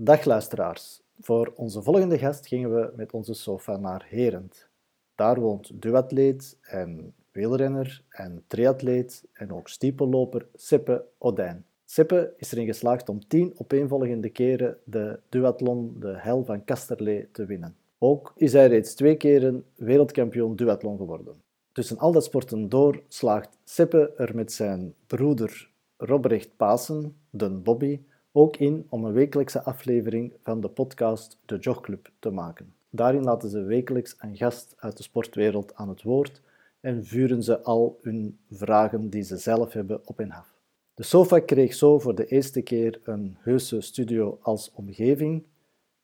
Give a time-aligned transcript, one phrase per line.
[0.00, 1.00] Dag luisteraars.
[1.20, 4.68] Voor onze volgende gast gingen we met onze sofa naar Herent.
[5.14, 11.64] Daar woont duatleet en wielrenner en triatleet en ook stiepelloper Seppe Odijn.
[11.84, 17.44] Seppe is erin geslaagd om tien opeenvolgende keren de duathlon de Hel van Kasterlee te
[17.44, 17.76] winnen.
[17.98, 21.34] Ook is hij reeds twee keren wereldkampioen duathlon geworden.
[21.72, 28.00] Tussen al dat sporten door slaagt Seppe er met zijn broeder Robrecht Pasen, de Bobby,
[28.32, 32.74] ook in om een wekelijkse aflevering van de podcast De Jogclub te maken.
[32.90, 36.42] Daarin laten ze wekelijks een gast uit de sportwereld aan het woord
[36.80, 40.56] en vuren ze al hun vragen die ze zelf hebben op en af.
[40.94, 45.46] De sofa kreeg zo voor de eerste keer een heuse studio als omgeving.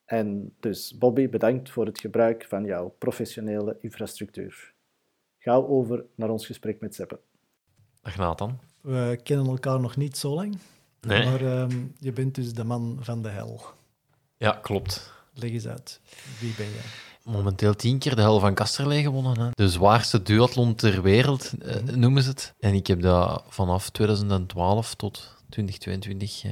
[0.04, 4.74] En dus Bobby, bedankt voor het gebruik van jouw professionele infrastructuur.
[5.38, 7.20] Gauw over naar ons gesprek met Seppe.
[8.02, 8.58] Dag Nathan.
[8.80, 10.56] We kennen elkaar nog niet zo lang,
[11.06, 11.24] Nee.
[11.24, 13.62] maar ehm, je bent dus de man van de hel.
[14.36, 15.12] Ja, klopt.
[15.34, 16.00] Leg eens uit,
[16.40, 16.84] wie ben jij?
[17.24, 19.40] Momenteel tien keer de hel van Kasterlee gewonnen.
[19.40, 19.48] Hè.
[19.52, 22.54] De zwaarste duathlon ter wereld, eh, noemen ze het.
[22.60, 26.50] En ik heb dat vanaf 2012 tot 2022 eh,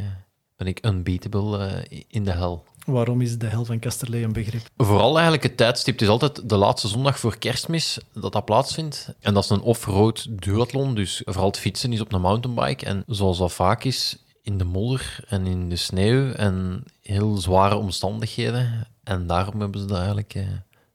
[0.57, 2.65] ben ik unbeatable eh, in de hel.
[2.87, 4.63] Waarom is de hel van Kasterlee een begrip?
[4.77, 5.95] Vooral eigenlijk het tijdstip.
[5.95, 9.15] Het is altijd de laatste zondag voor kerstmis dat dat plaatsvindt.
[9.21, 12.87] En dat is een off-road duathlon, dus vooral het fietsen is op een mountainbike.
[12.87, 17.77] En zoals dat vaak is, in de modder en in de sneeuw en heel zware
[17.77, 18.87] omstandigheden.
[19.05, 20.47] En daarom hebben ze dat eigenlijk eh,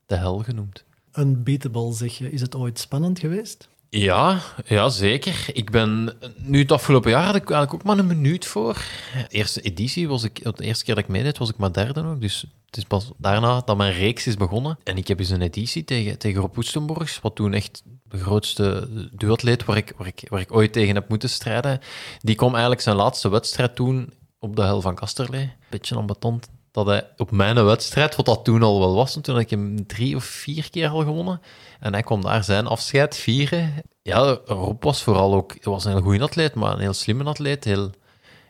[0.06, 0.84] de hel genoemd.
[1.14, 2.32] Unbeatable, zeg je.
[2.32, 3.70] Is het ooit spannend geweest?
[3.90, 5.50] Ja, ja, zeker.
[5.54, 8.74] Ik ben nu het afgelopen jaar had ik eigenlijk ook maar een minuut voor.
[9.14, 12.04] De eerste editie was ik, de eerste keer dat ik meedeed, was ik maar derde
[12.04, 12.22] ook.
[12.22, 14.78] Dus het is pas daarna dat mijn reeks is begonnen.
[14.84, 18.88] En ik heb eens een editie tegen, tegen Rob Oestenborgs, wat toen echt de grootste
[19.12, 21.80] duatleet waar ik, waar, ik, waar ik ooit tegen heb moeten strijden.
[22.20, 25.54] Die kwam eigenlijk zijn laatste wedstrijd toen op de hel van Kasterlee.
[25.70, 29.44] Beetje ambetant dat hij op mijn wedstrijd, wat dat toen al wel was, toen had
[29.44, 31.42] ik hem drie of vier keer al gewonnen.
[31.80, 33.74] En hij kwam daar zijn afscheid vieren.
[34.02, 37.24] Ja, Rob was vooral ook hij was een heel goede atleet, maar een heel slimme
[37.24, 37.64] atleet.
[37.64, 37.92] Heel,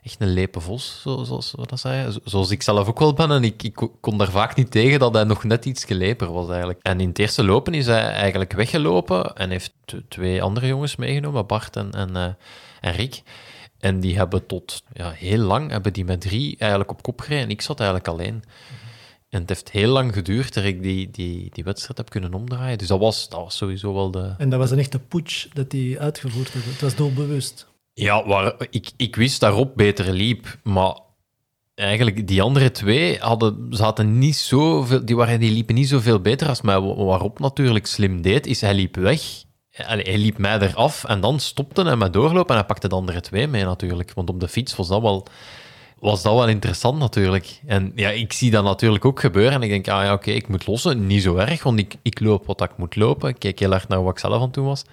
[0.08, 1.50] echt een lepe vos, zo- zoals.
[1.74, 3.30] Zo- Zoals ik zelf ook wel ben.
[3.30, 6.48] En ik, ik kon daar vaak niet tegen dat hij nog net iets leper was
[6.48, 6.78] eigenlijk.
[6.82, 9.72] En in het eerste lopen is hij eigenlijk weggelopen en heeft
[10.08, 12.24] twee andere jongens meegenomen, Bart en, eh,
[12.80, 13.22] en Rick.
[13.78, 17.44] En die hebben tot ja, heel lang, hebben die met drie eigenlijk op kop gereden.
[17.44, 18.42] En ik zat eigenlijk alleen.
[19.28, 22.78] En het heeft heel lang geduurd dat ik die, die, die wedstrijd heb kunnen omdraaien.
[22.78, 24.34] Dus dat was, dat was sowieso wel de...
[24.38, 26.62] En dat was een echte putsch dat hij uitgevoerd had.
[26.64, 27.66] Het was doelbewust.
[27.98, 30.98] Ja, waar, ik, ik wist daarop beter liep, maar
[31.74, 36.48] eigenlijk die andere twee hadden, zaten niet zoveel, die, waren, die liepen niet zoveel beter
[36.48, 36.80] als mij.
[36.80, 39.22] Wa- Waarop natuurlijk slim deed, is hij liep weg.
[39.70, 43.20] Hij liep mij eraf en dan stopte hij met doorlopen en hij pakte de andere
[43.20, 44.12] twee mee natuurlijk.
[44.14, 45.26] Want op de fiets was dat wel,
[45.98, 47.60] was dat wel interessant natuurlijk.
[47.66, 50.48] En ja, ik zie dat natuurlijk ook gebeuren en ik denk, ah ja, oké, ik
[50.48, 51.06] moet lossen.
[51.06, 53.28] Niet zo erg, want ik, ik loop wat ik moet lopen.
[53.28, 54.84] Ik kijk heel hard naar wat ik zelf aan het doen was.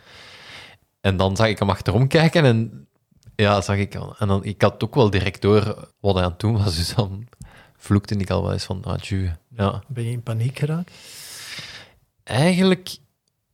[1.02, 2.88] En dan zag ik hem achterom kijken en
[3.36, 4.16] ja, zag ik al.
[4.20, 6.76] En dan, ik had ook wel direct door wat hij aan het doen was.
[6.76, 7.28] Dus dan
[7.78, 9.38] vloekte ik al wel eens van, ah, tjoe.
[9.56, 9.84] Ja.
[9.88, 10.92] Ben je in paniek geraakt?
[12.24, 12.98] Eigenlijk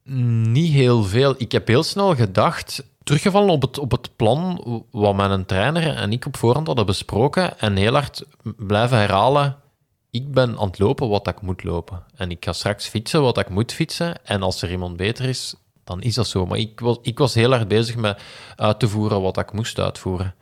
[0.03, 1.35] niet heel veel.
[1.37, 6.11] Ik heb heel snel gedacht, teruggevallen op het, op het plan wat mijn trainer en
[6.11, 8.23] ik op voorhand hadden besproken en heel hard
[8.57, 9.55] blijven herhalen.
[10.11, 12.03] Ik ben aan het lopen wat ik moet lopen.
[12.15, 14.25] En ik ga straks fietsen wat ik moet fietsen.
[14.25, 16.45] En als er iemand beter is, dan is dat zo.
[16.45, 18.21] Maar ik was, ik was heel hard bezig met
[18.55, 20.35] uit te voeren wat ik moest uitvoeren.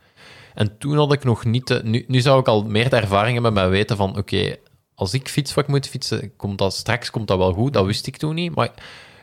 [0.54, 1.66] En toen had ik nog niet...
[1.66, 4.16] De, nu, nu zou ik al meer de ervaringen met mij weten van...
[4.18, 4.56] Oké,
[4.94, 7.72] als ik fiets wat ik moet fietsen, komt dat, straks komt dat wel goed.
[7.72, 8.54] Dat wist ik toen niet.
[8.54, 8.66] Maar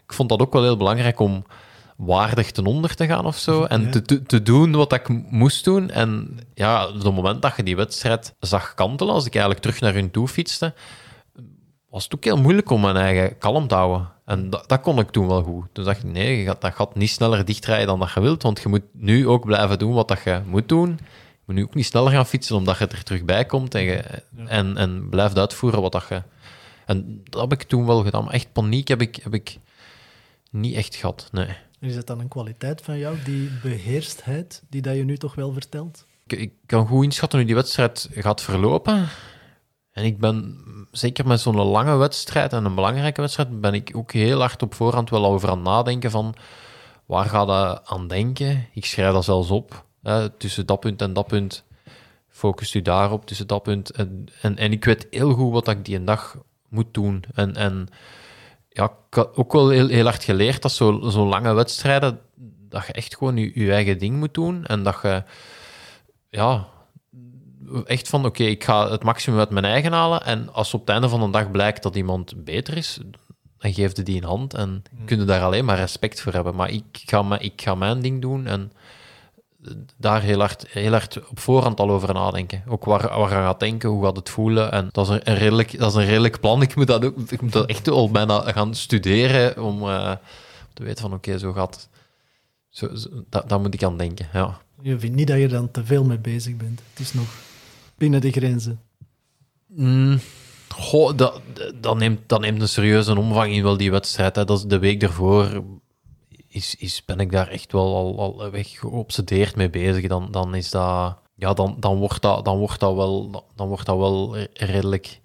[0.06, 1.46] ik vond dat ook wel heel belangrijk om
[1.98, 3.64] waardig ten onder te gaan of zo.
[3.64, 3.90] En Ja.
[3.90, 5.90] te, te, te doen wat ik moest doen.
[5.90, 9.80] En ja, op het moment dat je die wedstrijd zag kantelen, als ik eigenlijk terug
[9.82, 10.74] naar hun toe fietste,
[11.90, 14.16] was het ook heel moeilijk om mijn eigen kalm te houden.
[14.28, 15.66] En dat, dat kon ik toen wel goed.
[15.72, 18.44] Toen dacht ik, nee, je gaat, dat gaat niet sneller dichtrijden dan dat je wilt,
[18.44, 20.90] want je moet nu ook blijven doen wat dat je moet doen.
[20.90, 23.84] Je moet nu ook niet sneller gaan fietsen, omdat je er terug bij komt en,
[23.84, 24.04] je,
[24.46, 26.22] en, en blijft uitvoeren wat dat je...
[26.86, 29.58] En dat heb ik toen wel gedaan, maar echt paniek heb ik, heb ik
[30.52, 31.50] niet echt gehad, nee.
[31.80, 35.54] Is dat dan een kwaliteit van jou, die beheerstheid, die dat je nu toch wel
[35.54, 36.06] vertelt?
[36.28, 39.08] ik, ik kan goed inschatten hoe die wedstrijd gaat verlopen.
[39.98, 40.58] En ik ben,
[40.92, 44.74] zeker met zo'n lange wedstrijd en een belangrijke wedstrijd, ben ik ook heel hard op
[44.74, 46.36] voorhand wel over aan het nadenken van
[47.06, 48.68] waar gaat dat aan denken?
[48.74, 49.86] Ik schrijf dat zelfs op.
[50.04, 51.64] Hè, tussen dat punt en dat punt
[52.30, 53.92] focust u daarop, tussen dat punt.
[53.92, 56.38] En, en, en ik weet heel goed wat ik die dag
[56.70, 57.24] moet doen.
[57.34, 57.88] En, en
[58.70, 62.20] ja, ik had ook wel heel, heel hard geleerd dat zo'n zo lange wedstrijden,
[62.70, 64.66] dat je echt gewoon je, je eigen ding moet doen.
[64.66, 65.24] En dat je,
[66.30, 66.68] ja,
[67.86, 70.24] echt van, oké, ik ga het maximum uit mijn eigen halen.
[70.26, 73.00] En als op het einde van de dag blijkt dat iemand beter is,
[73.60, 76.56] dan geef je die een hand en kun je daar alleen maar respect voor hebben.
[76.56, 78.72] Maar ik ga, mijn- ik ga mijn ding doen en
[79.98, 82.64] daar heel hard, heel hard op voorhand al over nadenken.
[82.68, 84.72] Ook waar, waar je gaat denken, hoe gaat het voelen.
[84.72, 86.62] En dat is een, een redelijk, dat is een redelijk plan.
[86.62, 90.12] Ik moet dat, ook, ik moet dat echt al bijna gaan studeren om eh,
[90.74, 91.90] te weten van, oké, zo gaat het.
[92.70, 94.58] Zo, zo, dat, daar moet ik aan denken, ja.
[94.82, 96.82] Je vindt niet dat je er dan te veel mee bezig bent.
[96.90, 97.28] Het is nog
[97.98, 98.82] binnen de grenzen.
[99.68, 100.20] Mm,
[100.70, 101.42] goh, dat,
[101.98, 104.36] neemt, dat neemt een serieuze omvang in wel die wedstrijd.
[104.36, 104.46] Hè.
[104.46, 105.64] Dat is de week ervoor
[106.48, 110.08] is, is, ben ik daar echt wel al, al weg geobsedeerd mee bezig.
[110.08, 111.18] Dan, dan is dat...
[111.36, 115.20] Ja, dan, dan, wordt dat, dan, wordt dat wel, dan wordt dat wel redelijk,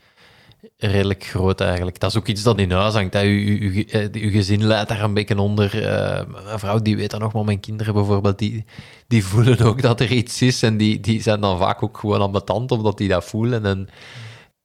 [0.76, 2.00] redelijk groot eigenlijk.
[2.00, 3.14] Dat is ook iets dat in huis hangt.
[3.14, 3.23] Hè.
[3.23, 5.87] Uw, uw, uw, uw gezin leidt daar een beetje onder.
[5.87, 8.64] Eh, mijn vrouw die weet dat nog, maar mijn kinderen bijvoorbeeld, die,
[9.06, 10.62] die voelen ook dat er iets is.
[10.62, 13.64] En die, die zijn dan vaak ook gewoon ambetant omdat die dat voelen.
[13.67, 13.88] En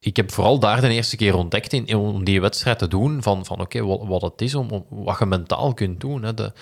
[0.00, 3.44] ik heb vooral daar de eerste keer ontdekt in, om die wedstrijd te doen, van,
[3.44, 6.22] van oké, wat, wat het is, om, wat je mentaal kunt doen.
[6.22, 6.34] Hè.
[6.34, 6.52] De,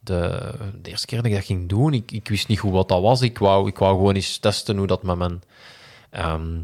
[0.00, 0.50] de,
[0.82, 3.02] de eerste keer dat ik dat ging doen, ik, ik wist niet goed wat dat
[3.02, 3.20] was.
[3.20, 5.42] Ik wou, ik wou gewoon eens testen hoe dat met mijn...
[6.10, 6.58] ehm,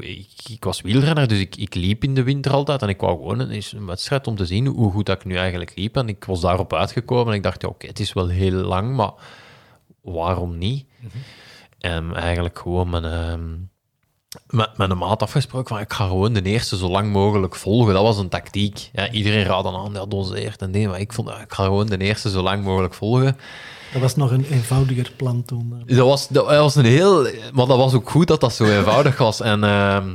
[0.00, 3.16] ik, ik was wielrenner, dus ik, ik liep in de winter altijd en ik wou
[3.16, 5.96] gewoon eens een wedstrijd om te zien hoe goed dat ik nu eigenlijk liep.
[5.96, 8.96] En ik was daarop uitgekomen en ik dacht, ja, oké, het is wel heel lang,
[8.96, 9.12] maar
[10.00, 10.86] waarom niet?
[11.78, 13.50] En eigenlijk gewoon mijn, ehm,
[14.50, 17.94] met, met een maat afgesproken van ik ga gewoon de eerste zo lang mogelijk volgen.
[17.94, 18.90] Dat was een tactiek.
[18.92, 21.98] Ja, iedereen dan aan, ja, doseert en nee, maar ik vond, ik ga gewoon de
[21.98, 23.36] eerste zo lang mogelijk volgen.
[23.92, 25.82] Dat was nog een eenvoudiger plan toen.
[25.86, 27.22] Dat was, dat was een heel...
[27.52, 29.40] Maar dat was ook goed dat dat zo eenvoudig was.
[29.40, 30.10] En ehm,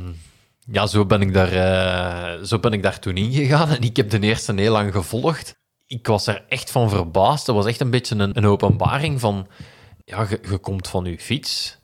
[0.72, 3.68] ja, zo ben, ik daar, eh, zo ben ik daar toen ingegaan.
[3.68, 5.56] En ik heb de eerste heel lang gevolgd.
[5.86, 7.46] Ik was er echt van verbaasd.
[7.46, 9.46] Dat was echt een beetje een, een openbaring van...
[10.04, 11.77] Ja, je, je komt van je fiets...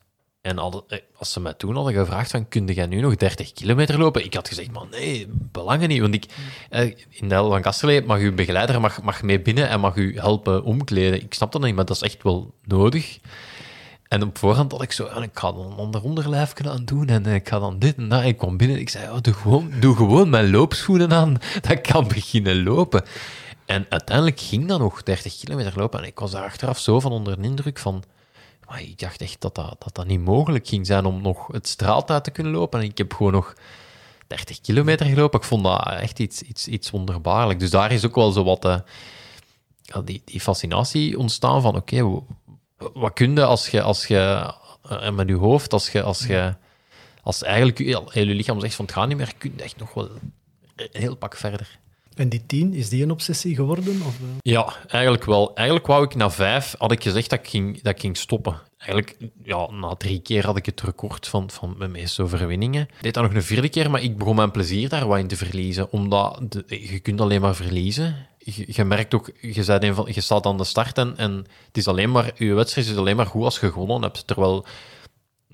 [0.44, 3.98] En eh, als ze mij toen hadden gevraagd van, kun jij nu nog 30 kilometer
[3.98, 4.24] lopen?
[4.24, 6.00] Ik had gezegd, man, nee, belangen niet.
[6.00, 6.26] Want ik,
[6.70, 9.96] eh, in de hel van Kasterlee mag uw begeleider mag, mag mee binnen en mag
[9.96, 11.22] u helpen omkleden.
[11.22, 13.18] Ik snap dat niet, maar dat is echt wel nodig.
[14.08, 17.08] En op voorhand had ik zo, ja, ik ga dan een ander onderlijfje aan doen
[17.08, 18.24] en eh, ik ga dan dit en dat.
[18.24, 21.82] Ik kwam binnen ik zei, ja, doe, gewoon, doe gewoon mijn loopschoenen aan, dat ik
[21.82, 23.02] kan beginnen lopen.
[23.66, 27.12] En uiteindelijk ging dat nog 30 kilometer lopen en ik was daar achteraf zo van
[27.12, 28.04] onder de indruk van...
[28.68, 31.68] Maar ik dacht echt dat dat, dat dat niet mogelijk ging zijn om nog het
[31.68, 32.80] straat uit te kunnen lopen.
[32.80, 33.54] En ik heb gewoon nog
[34.26, 35.40] 30 kilometer gelopen.
[35.40, 37.58] Ik vond dat echt iets, iets, iets wonderbaarlijk.
[37.58, 38.78] Dus daar is ook wel zo wat eh,
[40.04, 42.22] die, die fascinatie ontstaan van oké,
[42.76, 44.52] wat kun je als je, als je
[44.88, 46.54] eh, met je hoofd, als je, als je
[47.24, 49.76] als eigenlijk je, heel je lichaam zegt van het gaat niet meer, kun je echt
[49.76, 50.10] nog wel
[50.76, 51.78] een heel pak verder.
[52.14, 54.02] En die tien, is die een obsessie geworden?
[54.06, 54.16] Of?
[54.40, 55.54] Ja, eigenlijk wel.
[55.54, 58.60] Eigenlijk wou ik na vijf, had ik gezegd dat ik ging, dat ik ging stoppen.
[58.78, 62.82] Eigenlijk, ja, na drie keer had ik het record van, van mijn meeste overwinningen.
[62.82, 65.26] Ik deed dat nog een vierde keer, maar ik begon mijn plezier daar wat in
[65.26, 65.92] te verliezen.
[65.92, 68.26] Omdat je kunt alleen maar verliezen.
[68.66, 71.32] Je, merkt ook, je, een van, je staat aan de start en, en
[71.66, 74.26] het is alleen maar, je wedstrijd is alleen maar goed als je gewonnen hebt.
[74.26, 74.66] Terwijl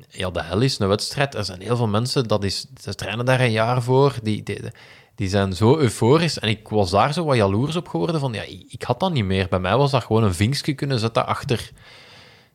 [0.08, 1.34] ja, de hel is een wedstrijd.
[1.34, 4.60] Er zijn heel veel mensen, dat is, ze trainen daar een jaar voor, die, die,
[5.20, 6.38] die zijn zo euforisch.
[6.38, 9.12] En ik was daar zo wat jaloers op geworden van, ja, ik, ik had dat
[9.12, 9.48] niet meer.
[9.48, 11.70] Bij mij was dat gewoon een vinkje kunnen zetten achter,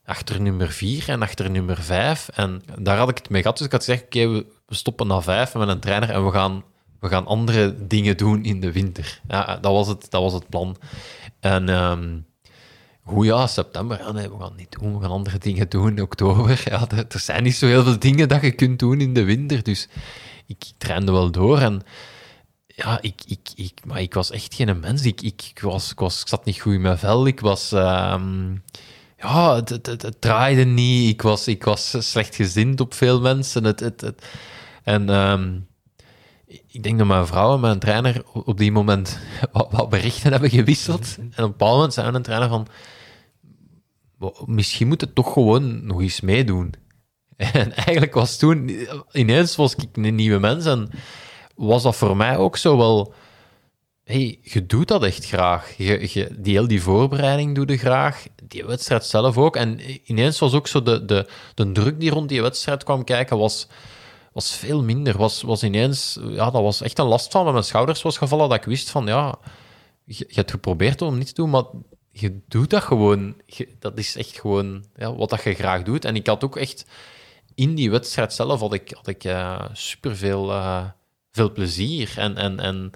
[0.05, 2.29] achter nummer vier en achter nummer vijf.
[2.33, 3.57] En daar had ik het mee gehad.
[3.57, 6.63] Dus ik had gezegd, oké, we, stoppen na vijf met een trainer en we gaan,
[6.99, 9.21] we gaan andere dingen doen in de winter.
[9.27, 10.77] Ja, dat was het, dat was het plan.
[11.39, 11.69] En...
[11.69, 12.17] ehm
[13.07, 14.13] Goed, ja, september.
[14.13, 14.93] Nee, we gaan niet doen.
[14.93, 16.61] We gaan andere dingen doen in oktober.
[16.65, 19.23] Ja, er, er zijn niet zo heel veel dingen dat je kunt doen in de
[19.23, 19.63] winter.
[19.63, 19.87] Dus
[20.45, 21.59] ik trainde wel door.
[21.59, 21.81] En
[22.75, 25.05] ja, ik, ik, ik, maar ik was echt geen mens.
[25.05, 27.27] Ik, ik, ik, was, ik, was, ik zat niet goed in mijn vel.
[27.27, 27.71] Ik was...
[27.71, 28.51] ehm,
[29.17, 31.09] ja, het, het, het, het draaide niet.
[31.09, 33.63] Ik was, ik was slecht gezind op veel mensen.
[33.63, 34.25] Het, het, het,
[34.83, 35.09] en...
[35.09, 35.57] ehm,
[36.67, 39.19] ik denk dat mijn vrouw en mijn trainer op die moment
[39.51, 41.15] wat, wat berichten hebben gewisseld.
[41.17, 42.67] En op een bepaald moment zei een trainer van...
[44.17, 46.73] "Wa- Misschien moet het toch gewoon nog eens meedoen.
[47.37, 48.71] En eigenlijk was toen...
[49.11, 50.89] Ineens was ik een nieuwe mens en
[51.55, 53.13] was dat voor mij ook zo wel...
[54.03, 55.77] hey, je doet dat echt graag.
[55.77, 58.25] Je, je, die heel die voorbereiding doe je graag.
[58.43, 59.55] Die wedstrijd zelf ook.
[59.55, 63.37] En ineens was ook zo de, de, de druk die rond die wedstrijd kwam kijken,
[63.37, 63.67] was
[64.35, 65.17] was veel minder.
[65.17, 68.49] Was, was ineens, ja, dat was echt een last van mijn schouders was gevallen.
[68.49, 69.35] Dat ik wist van ja,
[70.03, 71.63] je, hebt geprobeerd om niet te doen, maar
[72.11, 73.35] je doet dat gewoon.
[73.79, 76.05] Dat is echt gewoon ja, wat dat je graag doet.
[76.05, 76.85] En ik had ook echt
[77.53, 80.53] in die wedstrijd zelf had ik, had ik eh, super veel,
[81.35, 82.13] veel plezier.
[82.17, 82.91] En, en, en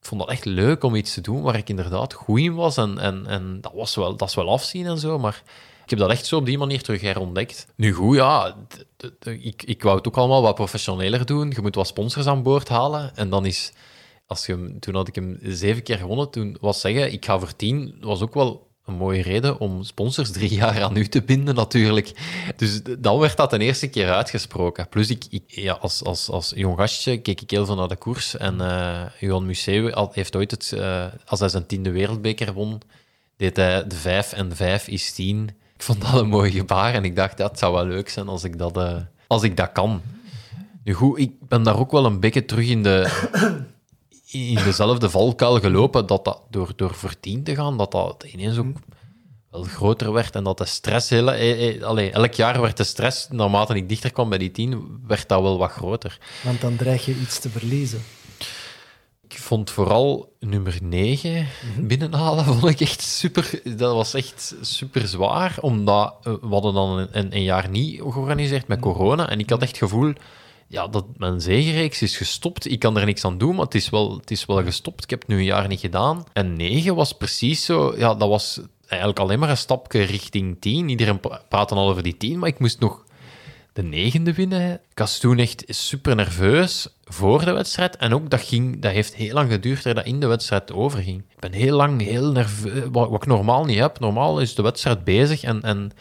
[0.00, 2.76] ik vond dat echt leuk om iets te doen waar ik inderdaad goed in was.
[2.76, 5.42] En, en, en dat was wel, dat is wel afzien en zo, maar
[5.84, 7.66] Ik heb dat echt zo op die manier terug herontdekt.
[7.76, 8.56] Nu goed, ja,
[9.24, 11.50] ik, ik wou het ook allemaal wat professioneler doen.
[11.50, 13.16] Je moet wat sponsors aan boord halen.
[13.16, 13.72] En dan is,
[14.26, 17.56] als je, toen had ik hem zeven keer gewonnen, toen was zeggen, ik ga voor
[17.56, 21.54] tien, was ook wel een mooie reden om sponsors drie jaar aan u te binden,
[21.54, 22.12] natuurlijk.
[22.56, 24.88] Dus dan werd dat de eerste keer uitgesproken.
[24.88, 27.96] Plus, ik, ik, ja, als, als, als jong gastje keek ik heel veel naar de
[27.96, 28.36] koers.
[28.36, 32.80] En eh Johan Museeuw heeft ooit, het, eh, als hij zijn tiende wereldbeker won,
[33.36, 35.48] deed hij de 5 en 5 is 10.
[35.74, 38.44] Ik vond dat een mooi gebaar en ik dacht, dat zou wel leuk zijn als
[38.44, 40.02] ik dat, eh, als ik dat kan.
[40.84, 43.10] Nu goed, ik ben daar ook wel een beetje terug in, de,
[44.30, 48.58] in dezelfde valkuil gelopen, dat dat door, door voor 10 te gaan, dat dat ineens
[48.58, 48.76] ook
[49.50, 51.10] wel groter werd en dat de stress...
[51.10, 54.50] Hele, eh, eh, allee, elk jaar werd de stress, naarmate ik dichter kwam bij die
[54.50, 56.18] 10, werd dat wel wat groter.
[56.42, 58.02] Want dan dreig je iets te verliezen.
[59.28, 61.46] Ik vond vooral nummer 9
[61.80, 63.60] binnenhalen, vond ik echt super.
[63.64, 68.00] Dat was echt super zwaar, omdat eh, we hadden dan een, een, een jaar niet
[68.00, 69.28] georganiseerd met corona.
[69.28, 70.12] En ik had echt het gevoel
[70.68, 72.70] ja, dat mijn zegenreeks is gestopt.
[72.70, 75.04] Ik kan er niks aan doen, maar het is, wel, het is wel gestopt.
[75.04, 76.24] Ik heb het nu een jaar niet gedaan.
[76.32, 80.88] En 9 was precies zo, ja, dat was eigenlijk alleen maar een stapje richting 10.
[80.88, 83.04] Iedereen pra- praatte al over die 10, maar ik moest nog
[83.72, 84.72] de negende winnen.
[84.72, 87.96] Ik was toen echt super nerveus voor de wedstrijd.
[87.96, 91.18] En ook dat, ging, dat heeft heel lang geduurd dat in de wedstrijd overging.
[91.18, 94.00] Ik ben heel lang heel nerveus, wat, wat ik normaal niet heb.
[94.00, 95.92] Normaal is de wedstrijd bezig en, en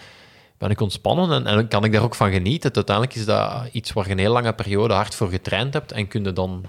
[0.58, 2.74] ben ik ontspannen en, en kan ik daar ook van genieten.
[2.76, 6.08] Uiteindelijk is dat iets waar je een heel lange periode hard voor getraind hebt en
[6.08, 6.64] kun je dan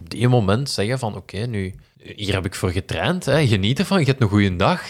[0.00, 1.74] op die moment zeggen van oké, nu
[2.14, 4.82] hier heb ik voor getraind, hè, geniet ervan, je hebt een goede dag.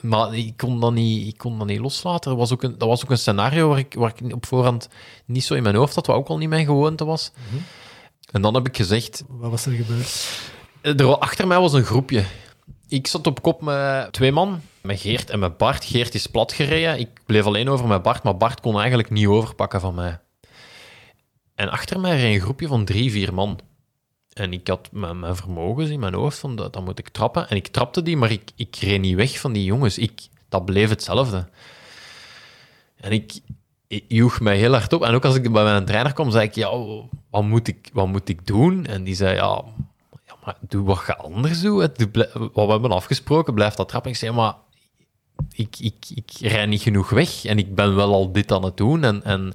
[0.00, 2.30] Maar ik kon dat niet, ik kon dat niet loslaten.
[2.30, 4.88] Er was ook een, dat was ook een scenario waar ik, waar ik op voorhand
[5.24, 7.32] niet zo in mijn hoofd had, wat ook al niet mijn gewoonte was.
[8.30, 10.40] En dan heb ik gezegd, Wat was er gebeurd?
[10.82, 12.24] er, achter mij was een groepje.
[12.92, 15.84] Ik zat op kop met twee man, met Geert en met Bart.
[15.84, 16.98] Geert is plat gereden.
[16.98, 20.20] Ik bleef alleen over met Bart, maar Bart kon eigenlijk niet overpakken van mij.
[21.54, 23.60] En achter mij reed een groepje van drie, vier man.
[24.32, 27.48] En ik had mijn, mijn vermogens in mijn hoofd van, dat, moet ik trappen.
[27.48, 29.98] En ik trapte die, maar ik, ik reed niet weg van die jongens.
[29.98, 31.48] Ik, dat bleef hetzelfde.
[32.96, 33.40] En ik,
[34.08, 35.02] joeg mij heel hard op.
[35.02, 36.70] En ook als ik bij mijn trainer kwam, zei ik, ja,
[37.30, 38.86] wat moet ik, wat moet ik doen?
[38.86, 39.64] En die zei, ja
[40.44, 41.98] maar doe wat je anders doet.
[41.98, 44.10] Doe Wat we hebben afgesproken, blijf dat trappen.
[44.10, 44.54] Ik zei, maar
[45.52, 47.44] ik, ik, ik rij niet genoeg weg.
[47.44, 49.04] En ik ben wel al dit aan het doen.
[49.04, 49.52] En, en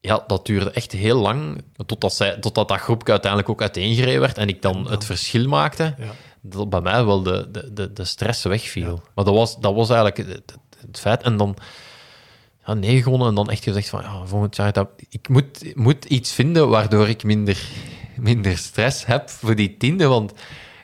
[0.00, 4.38] ja, dat duurde echt heel lang, totdat, zij, totdat dat groepje uiteindelijk ook uiteengereden werd
[4.38, 6.12] en ik dan het verschil maakte, Ja.
[6.40, 9.02] dat bij mij wel de, de, de, de stress wegviel.
[9.14, 11.22] Maar dat was, dat was eigenlijk het, het- het feit.
[11.22, 11.56] En dan
[12.66, 16.04] ja, nee gewonnen en dan echt gezegd van, ja, volgend jaar, dat, ik moet, moet
[16.04, 17.62] iets vinden waardoor ik minder,
[18.16, 20.32] minder stress heb voor die tiende, want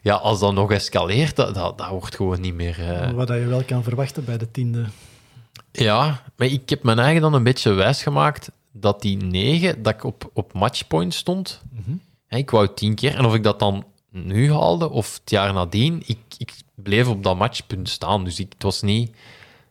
[0.02, 2.92] ja, als dat nog escaleert, dat, dat, dat wordt gewoon niet meer...
[2.92, 4.84] eh, Wat je wel kan verwachten bij de tiende.
[5.72, 10.04] ja, maar ik heb mijn eigen dan een beetje wijsgemaakt dat die negen, dat ik
[10.04, 11.62] op, op matchpoint stond.
[12.26, 13.14] Hè, Ik wou tien keer.
[13.14, 17.22] En of ik dat dan nu haalde of het jaar nadien, ik, ik bleef op
[17.22, 18.24] dat matchpunt staan.
[18.24, 19.10] Dus ik, het, was niet,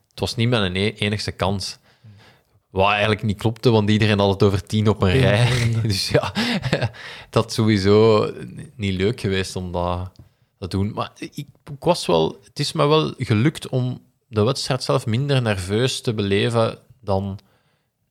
[0.10, 1.78] het was niet mijn enigste kans.
[2.77, 5.72] Wat eigenlijk niet klopte, want iedereen had het over tien op een rij.
[5.81, 6.34] Dus ja,
[7.29, 8.31] dat is sowieso
[8.75, 10.12] niet leuk geweest om dat
[10.60, 10.91] te doen.
[10.93, 11.48] Maar ik, ik
[11.79, 16.77] was wel, het is me wel gelukt om de wedstrijd zelf minder nerveus te beleven
[17.01, 17.39] dan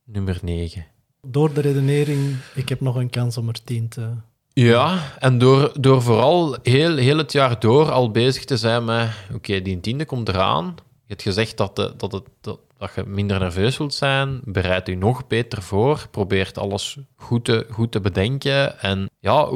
[0.05, 0.87] nummer 9.
[1.23, 4.11] Door de redenering, ik heb nog een kans om er tien te...
[4.53, 9.11] Ja, en door, door vooral heel, heel het jaar door al bezig te zijn met...
[9.35, 10.75] Oké, die tiende komt eraan.
[11.07, 12.01] Je hebt gezegd dat, dat,
[12.41, 14.41] dat, dat je minder nerveus wilt zijn.
[14.45, 16.07] Bereid je nog beter voor.
[16.11, 18.81] Probeert alles goed te, goed te bedenken.
[18.81, 19.49] En ja,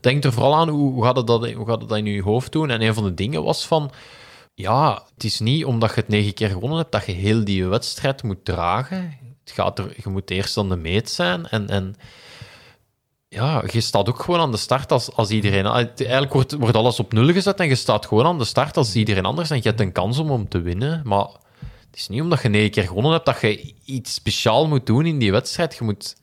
[0.00, 2.70] denk er vooral aan, hoe, gaat dat, hoe dat in je hoofd doen?
[2.70, 3.90] En een van de dingen was van...
[4.54, 7.66] Ja, het is niet omdat je het negen keer gewonnen hebt, dat je heel die
[7.66, 9.18] wedstrijd moet dragen.
[9.44, 11.46] Het gaat er, je moet eerst aan de meet zijn.
[11.46, 11.94] En, en
[13.36, 15.66] ja, je staat ook gewoon aan de start als, als iedereen.
[15.66, 18.94] Eigenlijk wordt, wordt alles op nul gezet en je staat gewoon aan de start als
[18.94, 19.50] iedereen anders.
[19.50, 21.00] En je hebt een kans om, om te winnen.
[21.04, 21.26] Maar
[21.86, 25.06] het is niet omdat je negen keer gewonnen hebt dat je iets speciaal moet doen
[25.06, 25.74] in die wedstrijd.
[25.74, 26.16] Je moet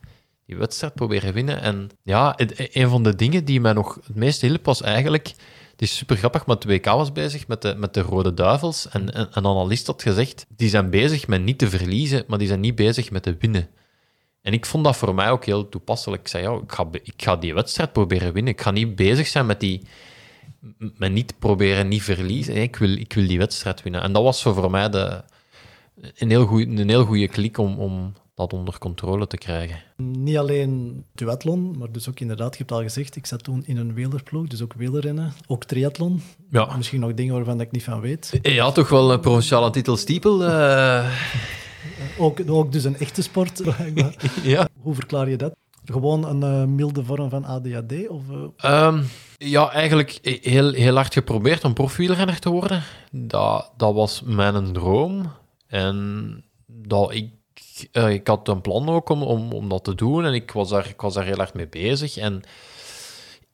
[0.46, 1.62] die wedstrijd proberen winnen.
[1.62, 5.34] En ja, een van de dingen die mij nog het meest hielp was eigenlijk...
[5.72, 8.90] Het is super grappig, maar het WK was bezig met de, met de Rode Duivels.
[8.90, 12.60] En een analist had gezegd, die zijn bezig met niet te verliezen, maar die zijn
[12.60, 13.70] niet bezig met te winnen.
[14.44, 16.22] En ik vond dat voor mij ook heel toepasselijk.
[16.22, 18.54] Ik zei, ja, ik ga, ik ga die wedstrijd proberen winnen.
[18.54, 19.82] Ik ga niet bezig zijn met die...
[20.78, 22.54] Met niet proberen, niet verliezen.
[22.54, 24.02] Nee, Ik wil, ik wil die wedstrijd winnen.
[24.02, 25.22] En dat was zo voor mij de,
[26.18, 29.78] een heel goeie- een heel goede klik om, om dat onder controle te krijgen.
[29.98, 33.78] Niet alleen duathlon, maar dus ook inderdaad, je hebt al gezegd, ik zat toen in
[33.78, 36.22] een wielerploeg, dus ook wielrennen, ook triathlon.
[36.50, 38.40] Ja, Misschien nog dingen waarvan ik niet van weet.
[38.42, 40.44] ja toch wel een provinciale titel stiepel.
[40.44, 41.12] eh.
[42.18, 43.62] Ook, ook dus een echte sport.
[44.44, 44.70] ja.
[44.82, 45.56] Hoe verklaar je dat?
[45.86, 48.08] Gewoon een eh, milde vorm van ADHD?
[48.08, 49.04] Of, eh, Ehm,
[49.38, 52.84] ja, eigenlijk heel, heel hard geprobeerd om profielrenner te worden.
[53.12, 55.32] Dat, dat was mijn droom.
[55.68, 57.32] En dat ik,
[57.92, 60.26] eh, ik had een plan ook om, om, om dat te doen.
[60.26, 62.18] En ik was, daar, ik was daar heel hard mee bezig.
[62.18, 62.42] En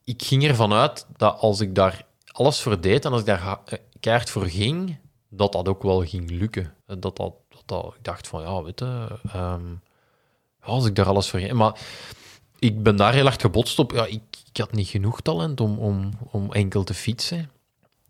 [0.04, 3.40] ik ging ervan uit dat als ik daar alles voor deed en als ik daar
[3.40, 3.64] ha-
[4.00, 4.98] keihard voor ging,
[5.30, 6.74] dat dat ook wel ging lukken.
[6.86, 7.34] Dat, dat,
[7.70, 9.08] dat, ik dacht van, ja, weet je...
[9.34, 9.74] ehm,
[10.62, 11.54] als ik daar alles voor ging...
[11.54, 11.80] Maar
[12.60, 13.92] ik ben daar heel hard gebotst op.
[13.92, 14.22] Ja, ik,
[14.52, 17.50] ik had niet genoeg talent om, om, om enkel te fietsen.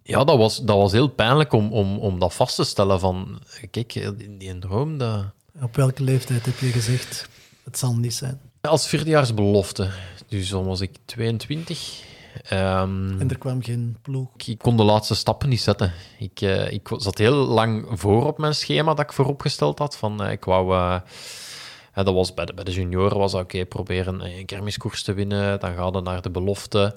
[0.03, 3.41] Ja, dat was, dat was heel pijnlijk om, om, om dat vast te stellen van...
[3.71, 5.25] Kijk, die, die droom, dat...
[5.61, 7.29] op welke leeftijd heb je gezegd,
[7.63, 8.41] het zal niet zijn?
[8.61, 9.89] Als vierdejaarsbelofte.
[10.27, 12.03] Dus dan was ik 22.
[12.43, 14.27] Ehm, En er kwam geen ploeg.
[14.45, 15.93] ik, kon de laatste stappen niet zetten.
[16.19, 19.97] Ik, eh, ik zat heel lang voor op mijn schema dat ik vooropgesteld had.
[19.97, 20.99] Van, eh, ik wou...
[21.99, 25.59] eh, dat was bij, de, bij junioren was dat, oké, proberen een kermiskoers te winnen.
[25.59, 26.95] Dan ga je naar de belofte.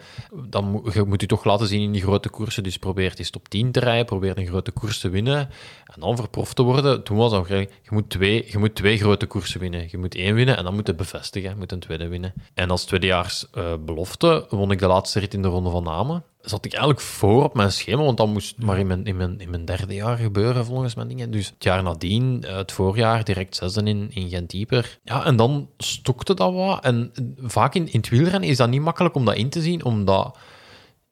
[0.49, 2.62] Dan moet je moet je toch laten zien in die grote koersen.
[2.62, 4.06] Dus probeer het eens top 10 te rijden.
[4.06, 5.38] Probeer een grote koers te winnen.
[5.87, 7.02] En dan voor prof te worden.
[7.02, 9.87] Toen was dat, je moet, twee, je moet twee grote koersen winnen.
[9.90, 11.50] Je moet één winnen en dan moet je bevestigen.
[11.50, 12.32] Je moet een tweede winnen.
[12.54, 16.25] En als tweedejaars eh, belofte won ik de laatste rit in de Ronde van Namen.
[16.43, 19.41] Zat ik eigenlijk voor op mijn schema, want dat moest maar in mijn, in mijn,
[19.41, 21.31] in mijn derde jaar gebeuren volgens mijn dingen.
[21.31, 24.99] Dus het jaar nadien, eh, het voorjaar, direct zesde in, in Gent-Dieper.
[25.05, 26.85] Ja, en dan stokte dat wat.
[26.85, 29.85] En vaak in, in het wielrennen is dat niet makkelijk om dat in te zien,
[29.85, 30.39] omdat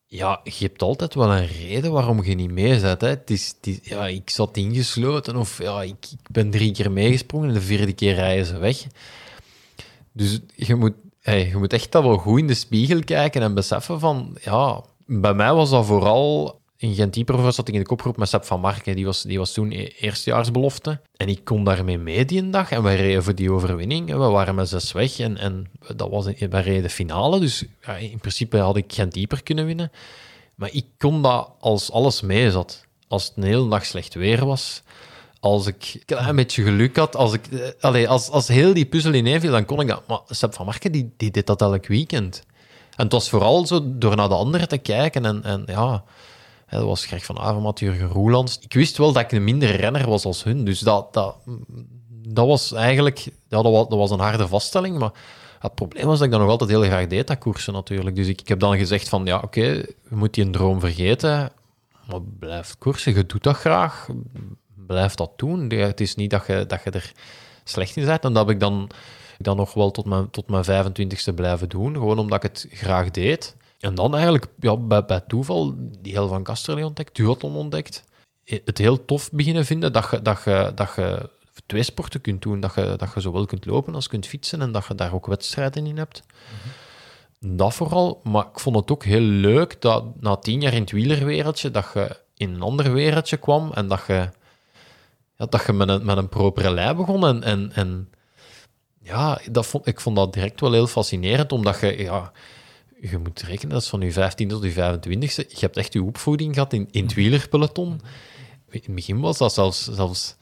[0.07, 3.01] ja, je hebt altijd wel een reden waarom je niet mee zet.
[3.01, 3.09] Hè.
[3.09, 7.49] Het is, het ja, ik zat ingesloten of ja, ik, ik ben drie keer meegesprongen
[7.49, 8.87] en de vierde keer rijden ze weg.
[10.13, 13.55] Dus je moet, hey, je moet echt dat wel goed in de spiegel kijken en
[13.55, 16.59] beseffen van, ja, bij mij was dat vooral...
[16.76, 18.97] In Gent-Dieper zat ik in de kopgroep met Sepp van Marken.
[18.97, 21.00] Die was, die was toen e- eerstejaarsbelofte.
[21.17, 22.71] En ik kon daarmee mee die dag.
[22.71, 24.09] En wij reden voor die overwinning.
[24.09, 25.19] We waren met zes weg.
[25.19, 27.40] En, en dat was in, reden de finale.
[27.40, 29.90] Dus ja, in principe had ik Gent-Dieper kunnen winnen.
[30.55, 32.87] Maar ik kon dat als alles mee zat.
[33.09, 34.83] Als het een hele dag slecht weer was.
[35.40, 37.16] Als ik een klein beetje geluk had.
[37.16, 40.07] Als, ik, eh, allee, als, als heel die puzzel ineenviel, dan kon ik dat.
[40.07, 42.42] Maar Sepp van Marken, die, die deed dat elk weekend.
[43.01, 45.25] En het was vooral zo door naar de anderen te kijken.
[45.25, 46.05] En, en ja,
[46.69, 48.59] dat was Greg van Avermaet, Jurgen Roelands.
[48.61, 50.65] Ik wist wel dat ik een minder renner was als hun.
[50.65, 51.37] Dus dat, dat,
[52.09, 53.27] dat was eigenlijk...
[53.49, 55.13] Dat was, dat was een harde vaststelling, maar...
[55.59, 58.17] Het probleem was dat ik dat nog altijd heel graag deed, dat koersen natuurlijk.
[58.17, 61.53] Dus ik, ik heb dan gezegd van, ja, oké, je moet die een droom vergeten,
[62.07, 64.09] maar blijf koersen, je doet dat graag,
[64.87, 65.71] blijf dat doen.
[65.71, 67.13] Het is niet dat je, dat je er
[67.65, 68.25] slecht in bent.
[68.25, 68.91] En dat heb ik dan,
[69.42, 73.11] dan nog wel tot mijn, tot mijn 25ste blijven doen, gewoon omdat ik het graag
[73.11, 73.57] deed.
[73.79, 78.05] En dan eigenlijk ja, bij, bij toeval die heel van Kasterlee ontdekt, duathlon ontdekt.
[78.44, 81.31] Het heel tof beginnen vinden dat je, dat je, dat je
[81.66, 82.61] twee sporten kunt doen.
[82.61, 85.26] Dat je, dat je zowel kunt lopen als kunt fietsen en dat je daar ook
[85.26, 86.22] wedstrijden in hebt.
[87.38, 90.90] Dat vooral, maar ik vond het ook heel leuk dat na tien jaar in het
[90.90, 94.29] wielerwereldje, dat je in een ander wereldje kwam en dat je,
[95.37, 97.26] ja, dat je met een, met een propere lei begon.
[97.26, 98.09] En, en, en
[99.11, 102.33] ja, dat vond, ik vond dat direct wel heel fascinerend, omdat je, ja,
[103.01, 105.46] je moet rekenen, dat is van je 15 tot je 25ste.
[105.49, 108.01] Je hebt echt je opvoeding gehad in, in het wielerpeloton.
[108.70, 110.37] In het begin was dat zelfs, zelfs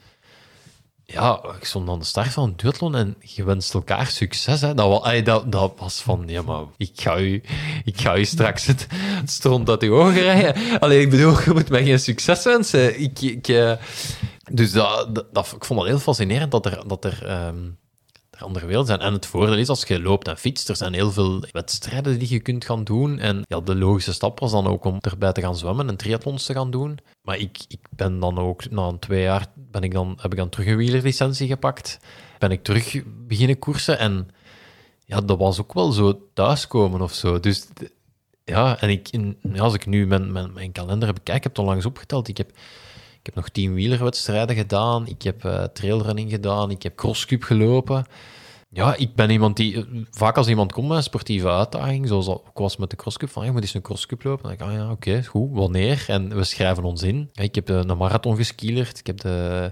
[1.05, 4.61] ja, ik stond aan de start van het duathlon en je wenst elkaar succes.
[4.61, 4.73] Hè.
[4.73, 7.41] Dat, wa- ey, dat, dat was van, ja, maar ik ga u,
[7.83, 10.79] ik ga u straks het, het stront uit uw ogen rijden.
[10.79, 12.99] Allee, ik bedoel, je moet mij geen succes wensen.
[13.01, 13.73] Ik, ik, eh,
[14.51, 17.71] dus dat, dat, dat- ik vond het heel fascinerend dat er, dat er, ehm, er
[18.43, 19.07] andere werelden zijn.
[19.07, 22.29] En het voordeel is, als je loopt en fietst, er zijn heel veel wedstrijden die
[22.29, 23.19] je kunt gaan doen.
[23.19, 26.45] En ja, de logische stap was dan ook om erbij te gaan zwemmen en triathlons
[26.45, 26.97] te gaan doen.
[27.21, 30.37] Maar ik, ik ben dan ook, na een twee jaar, ben ik dan, heb ik
[30.37, 31.99] dan terug een wielerlicentie gepakt.
[32.37, 34.29] Ben ik terug beginnen koersen en
[35.05, 37.39] ja, dat was ook wel zo thuiskomen of zo.
[37.39, 37.67] Dus
[38.43, 39.09] ja, en ik,
[39.57, 42.51] als ik nu mijn, mijn, mijn kalender bekijk, heb het onlangs opgeteld, ik heb,
[43.35, 48.05] heb nog tien wielerwedstrijden gedaan, ik heb eh, trailrunning gedaan, ik heb crosscup gelopen.
[48.71, 49.75] Ja, ik ben iemand die...
[49.75, 53.29] eh, Vaak als iemand komt met een sportieve uitdaging, zoals ook was met de crosscup,
[53.29, 54.43] van je moet eens een crosscup lopen.
[54.47, 56.03] Dan denk ik, ah ja, oké, goed, wanneer?
[56.07, 57.29] En we schrijven ons in.
[57.33, 59.71] Ik heb eh, een marathon geskielerd, ik heb, de,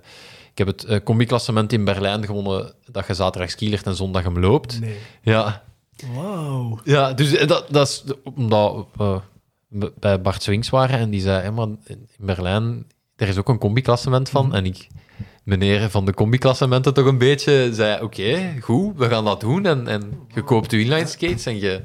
[0.52, 4.40] ik heb het eh, combi-klassement in Berlijn gewonnen, dat je zaterdag skielert en zondag hem
[4.40, 4.80] loopt.
[4.80, 4.98] Nee.
[5.22, 5.64] Ja,
[6.16, 6.80] Wauw.
[6.84, 8.04] ja, dus eh, dat, dat is
[8.36, 9.22] omdat we
[10.00, 12.86] bij Bart Swings waren en die zei, "Hé, maar in Berlijn,
[13.18, 14.54] er is ook een combi-klassement van.
[14.56, 14.88] En ik
[15.44, 19.66] meneer van de combi-klassementen toch een beetje zei, oké, goed, we gaan dat doen.
[19.66, 21.84] En, en je koopt je inline skates en je,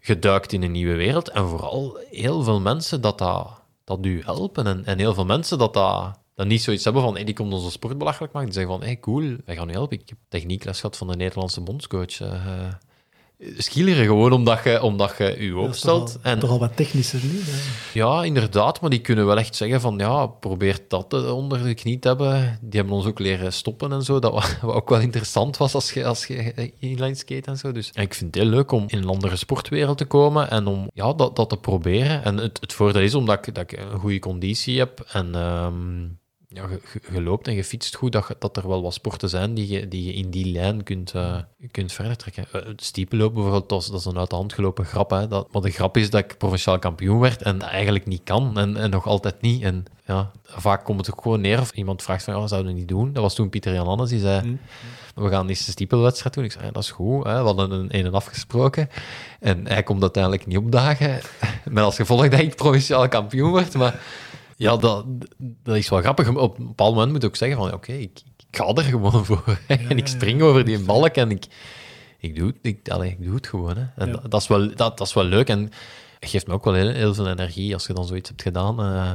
[0.00, 1.28] je duikt in een nieuwe wereld.
[1.28, 4.66] En vooral heel veel mensen dat dat, dat u helpen.
[4.66, 7.70] En, en heel veel mensen dat dat, niet zoiets hebben van, hey, die komt onze
[7.70, 8.50] sport belachelijk maken.
[8.50, 10.00] Die zeggen van, hey, cool, wij gaan u helpen.
[10.00, 12.20] Ik heb techniekles gehad van de Nederlandse bondscoach.
[12.20, 12.66] eh,
[13.58, 16.06] skileren gewoon omdat je, omdat je je opstelt.
[16.12, 17.40] Toch al, en toch al wat technischer nu.
[17.92, 21.74] ja, inderdaad, maar die kunnen wel echt zeggen van ja, probeer dat eh, onder de
[21.74, 22.58] knie te hebben.
[22.60, 25.74] Die hebben ons ook leren stoppen en zo, dat wa- wat ook wel interessant was
[25.74, 27.72] als je, als je inline skate en zo.
[27.72, 30.90] Dus ik vind het heel leuk om in een andere sportwereld te komen en om
[30.94, 32.24] ja, dat, dat te proberen.
[32.24, 36.02] En het, het voordeel is omdat ik, dat ik een goede conditie heb en ehm,
[36.54, 39.28] ja, je, je- je loopt en je fietst goed, dat, dat er wel wat sporten
[39.28, 41.36] zijn die je, die je in die lijn kunt, eh,
[41.70, 42.44] kunt verder trekken.
[42.52, 45.10] Eh, Het stiepenlopen bijvoorbeeld, dat is, dat is een uit de hand gelopen grap.
[45.10, 45.28] Hè.
[45.28, 48.58] Dat, maar de grap is dat ik provinciaal kampioen werd en dat eigenlijk niet kan
[48.58, 49.62] en, en nog altijd niet.
[49.62, 52.78] En ja, vaak komt het ook gewoon neer of iemand vraagt van, ja, zouden we
[52.78, 53.12] niet doen?
[53.12, 54.58] Dat was toen Pieter Jan Annes, die zei,
[55.14, 56.44] we gaan eens een stiepelwedstrijd doen.
[56.44, 57.38] Ik zei, ja, dat is goed, hè.
[57.38, 58.88] we hadden een een en afgesproken.
[59.40, 61.20] En hij komt uiteindelijk niet opdagen,
[61.64, 64.00] met als gevolg dat ik provinciaal kampioen word, maar...
[64.62, 65.04] Ja, dat,
[65.38, 66.28] dat is wel grappig.
[66.28, 69.24] Op een bepaald moment moet je ook zeggen van, oké, ik, ik ga er gewoon
[69.26, 69.58] voor.
[69.66, 71.46] en ik spring over die balk en ik,
[72.18, 73.76] ik, doe, het, ik, ik doe het gewoon.
[73.76, 73.84] Hè.
[73.96, 75.60] En dat, dat, is wel, dat, dat is wel leuk en
[76.20, 78.80] het geeft me ook wel heel, heel veel energie als je dan zoiets hebt gedaan.
[78.80, 79.10] eh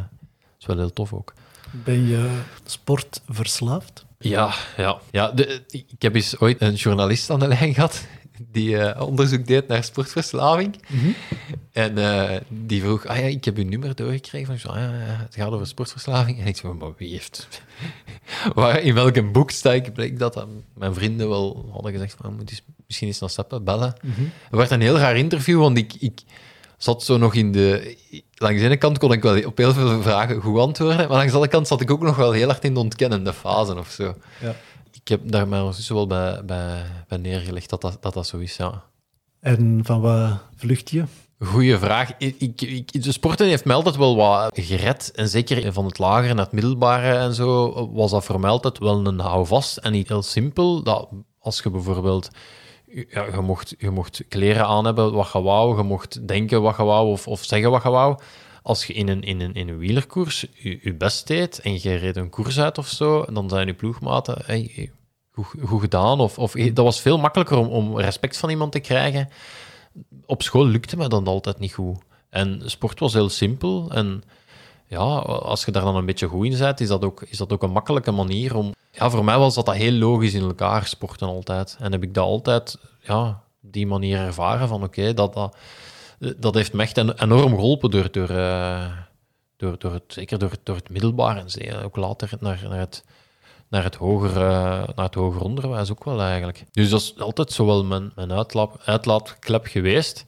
[0.59, 1.33] dat is wel heel tof ook.
[1.71, 4.05] Ben je sportverslaafd?
[4.19, 4.99] Ja, ja.
[5.11, 8.05] ja de, ik heb eens ooit een journalist aan de lijn gehad
[8.51, 10.75] die eh, onderzoek deed naar sportverslaving.
[11.71, 14.59] En eh, die vroeg, ah ja, ik heb uw nummer doorgekregen.
[14.59, 16.39] Van, ik ah, ja, het gaat over sportverslaving.
[16.39, 17.47] En ik zei, maar wie heeft...
[18.55, 19.93] Waar, in welk boek sta ik?
[19.93, 23.95] Bleek dat, mijn vrienden wel hadden gezegd, van, moet eens, misschien eens naar Steppen bellen.
[24.05, 25.93] Het werd een heel raar interview, want ik...
[25.99, 26.21] ik
[26.77, 27.97] zat zo nog in de...
[28.33, 31.27] Langs de ene kant kon ik wel op heel veel vragen goed antwoorden, maar langs
[31.27, 33.89] de andere kant zat ik ook nog wel heel hard in de ontkennende fase of
[33.89, 34.15] zo.
[34.41, 34.55] Ja.
[35.07, 38.37] Ik heb daar mij ondertussen wel bij, bij, bij neergelegd dat dat, dat dat zo
[38.37, 38.83] is, ja.
[39.39, 41.03] En van wat vlucht je?
[41.39, 42.11] Goeie vraag.
[42.17, 45.11] Ik, ik, ik- de sporten heeft mij altijd wel wat gered.
[45.15, 48.77] En zeker van het lagere naar het middelbare en zo, was dat voor mij altijd
[48.79, 49.77] wel een houvast.
[49.77, 50.83] En niet heel simpel.
[50.83, 52.29] Dat als je bijvoorbeeld...
[53.09, 55.77] Ja, je, mocht, je mocht kleren aan hebben wat je wou.
[55.77, 58.17] Je mocht denken wat je wou of, of zeggen wat je wou.
[58.67, 62.15] Als je in een, in een, in een wielerkoers je, best deed en je reed
[62.15, 64.41] een koers uit of zo, dan zijn je ploegmaten...
[64.45, 64.91] Hey,
[65.31, 66.19] goed, goed gedaan.
[66.19, 69.29] Of, of, dat was veel makkelijker om, om respect van iemand te krijgen
[70.25, 71.97] op school lukte me dat altijd niet goed.
[72.29, 73.91] En sport was heel simpel.
[73.91, 74.23] En
[74.87, 77.53] ja, als je daar dan een beetje goed in bent, is dat ook, is dat
[77.53, 78.73] ook een makkelijke manier om...
[78.91, 81.77] Ja, voor mij was dat, dat heel logisch in elkaar, sporten altijd.
[81.79, 85.55] En heb ik dat altijd, ja, die manier ervaren van oké, dat, dat,
[86.37, 88.91] dat heeft me echt en- enorm geholpen door, door, eh,
[89.57, 93.03] door, door het, zeker door, door het middelbaar en ook later naar, naar het
[93.69, 96.63] naar het, hoger, eh, naar het hoger onderwijs ook wel eigenlijk.
[96.71, 100.25] Dus dat is altijd zo wel mijn, mijn uitlaat, uitlaatklep geweest.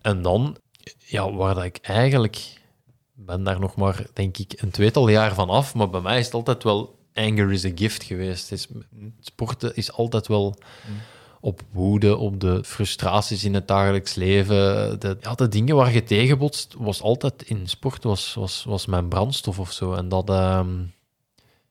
[0.00, 0.56] En dan,
[0.98, 2.60] ja, waar dat ik eigenlijk
[3.12, 6.24] ben daar nog maar, denk ik, een tweetal jaar van af, maar bij mij is
[6.24, 8.52] het altijd wel anger is a gift geweest.
[8.52, 8.68] Is,
[9.20, 10.58] sporten is altijd wel
[11.40, 14.56] op woede, op de frustraties in het dagelijks leven.
[15.00, 19.08] De, ja, de dingen waar je tegenbotst, was altijd in sport, was, was, was mijn
[19.08, 19.92] brandstof of zo.
[19.92, 20.68] En dat, ehm,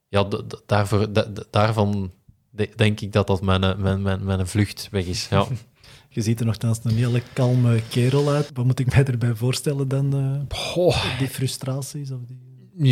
[0.08, 0.28] ja,
[0.66, 1.08] daarvoor,
[1.52, 2.12] daarvan
[2.50, 5.28] de- denk ik dat dat mijn, eh, mijn, mijn, mijn vlucht weg is.
[5.30, 5.46] Ja.
[6.10, 8.52] Je ziet er nogthans een hele kalme kerel uit.
[8.54, 10.14] Wat moet ik mij erbij voorstellen dan?
[10.48, 10.58] eh,
[11.20, 12.12] die frustraties?
[12.12, 12.38] Of die...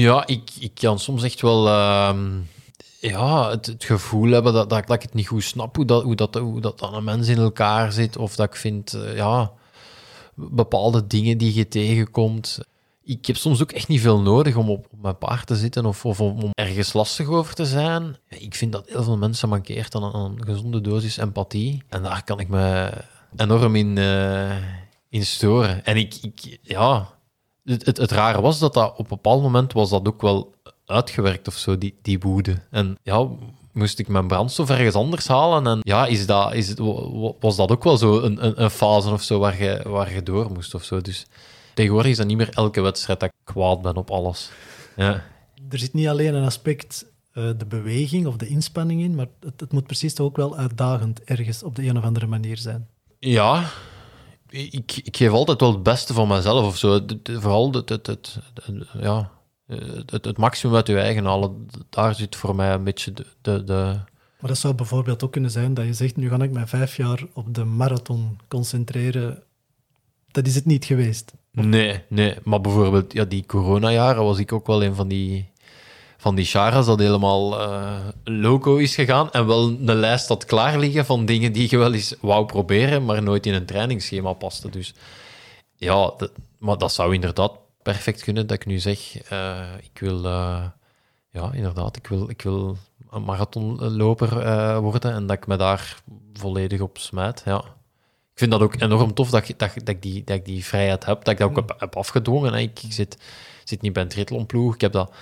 [0.02, 2.30] Ja, ik, ik kan soms echt wel ehm,
[3.10, 6.16] ja, het, gevoel hebben dat, dat, dat ik het niet goed snap hoe dat, hoe,
[6.16, 8.18] dat, hoe dat dan een mens in elkaar zit.
[8.18, 9.52] Of dat ik vind, eh, ja,
[10.36, 12.60] bepaalde dingen die je tegenkomt.
[13.04, 16.06] Ik heb soms ook echt niet veel nodig om op, mijn paard te zitten of,
[16.06, 18.18] of om, ergens lastig over te zijn.
[18.28, 21.84] Ik vind dat heel veel mensen mankeert aan, een- gezonde dosis empathie.
[21.90, 22.92] En daar kan ik me
[23.36, 24.58] enorm in, eh,
[25.10, 25.86] in storen.
[25.86, 27.10] En ik, ik ja,
[27.64, 30.54] het, het, het rare was dat dat op een bepaald moment was dat ook wel
[30.86, 32.58] uitgewerkt of zo, die, die woede.
[32.70, 33.28] En ja,
[33.72, 35.68] moest ik mijn brandstof ergens anders halen.
[35.68, 38.64] En ja, is dat, is het, wa- wa- was dat ook wel zo een, een,
[38.64, 41.02] een fase of zo waar je, waar je door moest of zo.
[41.02, 41.26] Dus
[41.74, 44.50] tegenwoordig is dat niet meer elke wedstrijd dat ik kwaad ben op alles.
[44.96, 45.24] Ja.
[45.70, 49.60] Er zit niet alleen een aspect, eh, de beweging of de inspanning in, maar het,
[49.60, 52.88] het moet precies toch ook wel uitdagend ergens op de een of andere manier zijn.
[53.20, 53.70] Ja,
[54.50, 57.06] ik, ik geef altijd wel het beste van mezelf of zo.
[57.06, 59.32] De- de- vooral het, het, het, het- ja,
[59.68, 61.68] het, het maximum uit je eigen halen.
[61.90, 63.74] Daar zit voor mij een beetje de, de, de,
[64.40, 66.98] Maar dat zou bijvoorbeeld ook kunnen zijn dat je zegt, nu ga ik mij vijf
[66.98, 69.44] jaar op de marathon concentreren.
[70.32, 71.34] Dat is het niet geweest.
[71.52, 72.36] Nee, nee.
[72.44, 75.52] Maar bijvoorbeeld, ja, die coronajaren was ik ook wel een van die,
[76.18, 79.32] van die charas dat helemaal eh, loco is gegaan.
[79.32, 83.06] En wel een lijst had klaar liggen van dingen die je wel eens wou proberen,
[83.06, 84.70] maar nooit in een trainingsschema paste.
[84.70, 84.94] Dus
[85.76, 87.52] ja, dat- maar dat zou inderdaad
[87.84, 90.26] perfect kunnen dat ik nu zeg, eh, ik wil...
[90.26, 90.66] eh,
[91.30, 92.78] ja, inderdaad, ik wil, ik wil
[93.10, 96.02] een marathonloper eh, worden en dat ik me daar
[96.34, 97.42] volledig op smijt.
[97.46, 97.58] Ja.
[98.34, 100.46] Ik vind dat ook enorm tof dat, ik- dat, ik- dat, ik, die, dat ik
[100.46, 102.54] die vrijheid heb, dat ik dat ook heb, heb afgedwongen.
[102.54, 102.60] hè.
[102.60, 103.18] Ik, ik zit,
[103.64, 105.14] zit niet bij een triathlonploeg, ik heb dat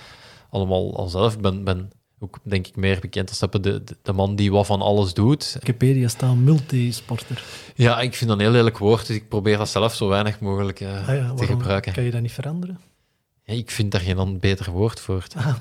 [0.50, 1.34] allemaal al zelf.
[1.34, 1.90] Ik ben, ben
[2.22, 5.52] ook, denk ik, meer bekend als de, de, de man die wat van alles doet.
[5.52, 7.44] Wikipedia staat multisporter.
[7.74, 10.40] Ja, ik vind dat een heel lelijk woord, dus ik probeer dat zelf zo weinig
[10.40, 11.92] mogelijk eh, Ah ja, te gebruiken.
[11.92, 12.80] Kan je dat niet veranderen?
[13.44, 15.24] Ja, ik vind daar geen beter woord voor.
[15.36, 15.54] Ah.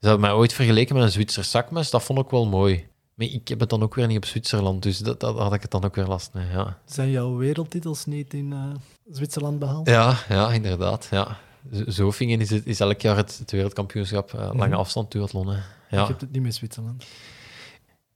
[0.00, 2.86] Ze hebben mij ooit vergeleken met een Zwitser zakmes, dat vond ik wel mooi.
[3.14, 5.62] Maar ik heb het dan ook weer niet op Zwitserland, dus dat, dat had ik
[5.62, 6.46] het dan ook weer last mee.
[6.46, 8.64] Ja, Zijn jouw wereldtitels niet in eh,
[9.10, 9.88] Zwitserland behaald?
[9.88, 11.08] ja, ja inderdaad.
[11.10, 11.38] Ja.
[11.70, 14.72] Zofingen is, het, is elk jaar het, het wereldkampioenschap eh, lange Mhm.
[14.78, 15.46] afstand duathlon.
[15.48, 15.56] Je
[15.90, 16.06] Ja.
[16.06, 17.04] hebt het niet met Zwitserland.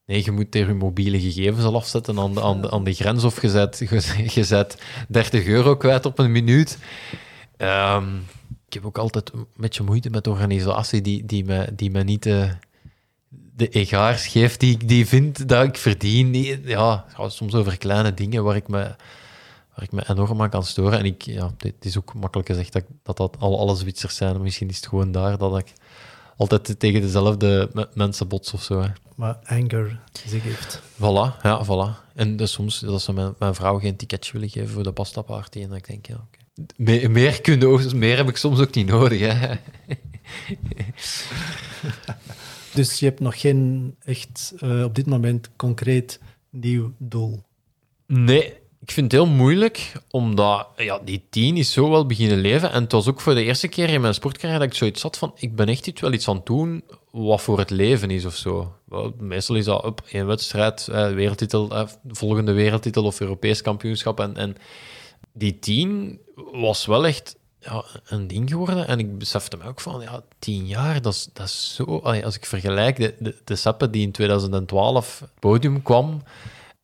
[0.06, 2.92] Nee, je moet er je mobiele gegevens al afzetten aan de, aan de, aan de
[2.94, 6.78] grens of je zet, je, je zet 30 euro kwijt op een minuut.
[7.56, 8.16] Ehm,
[8.66, 12.02] ik heb ook altijd een beetje moeite met de organisatie die, die, me, die me
[12.02, 12.50] niet de,
[13.56, 16.32] de egaars geeft die, ik- die vindt dat ik verdien.
[16.32, 18.94] Die, ja, het gaat soms over kleine dingen waar ik me,
[19.74, 20.98] waar ik me enorm aan kan storen.
[20.98, 24.42] En ik, ja, dit is ook makkelijk gezegd dat dat, dat al alle Zwitsers zijn.
[24.42, 25.72] Misschien is het gewoon daar dat ik
[26.36, 28.80] altijd tegen dezelfde me- mensen bots of zo.
[28.80, 28.88] Hè.
[29.16, 30.80] Maar anger zich heeft.
[30.94, 32.14] Voilà, ja, voilà.
[32.14, 35.22] En dus soms dat ze mijn, mijn vrouw geen ticketje willen geven voor de pasta
[35.22, 35.60] party.
[35.62, 36.38] En dan ik denk, ja, oké.
[36.76, 39.20] Me- meer, kunnen ook- meer heb ik soms ook niet nodig.
[39.20, 39.54] Hè.
[42.74, 47.42] Dus je hebt nog geen echt eh, op dit moment concreet nieuw doel.
[48.06, 52.72] Nee, ik vind het heel moeilijk, omdat ja, die tien is zo wel beginnen leven.
[52.72, 55.18] En het was ook voor de eerste keer in mijn sportcarrière dat ik zoiets had
[55.18, 58.24] van, ik ben echt iets, wel iets aan het doen wat voor het leven is
[58.24, 58.74] of zo.
[58.84, 64.20] Wel, meestal is dat op één wedstrijd, eh, wereldtitel, eh, volgende wereldtitel of Europees kampioenschap.
[64.20, 64.56] En, en
[65.32, 66.20] die tien
[66.52, 68.86] was wel echt ja, een ding geworden.
[68.86, 71.98] En ik besefte me ook van, ja, tien jaar, dat is, dat is zo...
[71.98, 76.22] Als ik vergelijk de, de, de die in 2012 het podium kwam,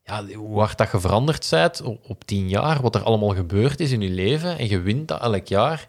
[0.08, 3.92] ja, hoe hard dat je veranderd bent op, tien jaar, wat er allemaal gebeurd is
[3.92, 5.88] in je leven, en je wint dat elk jaar,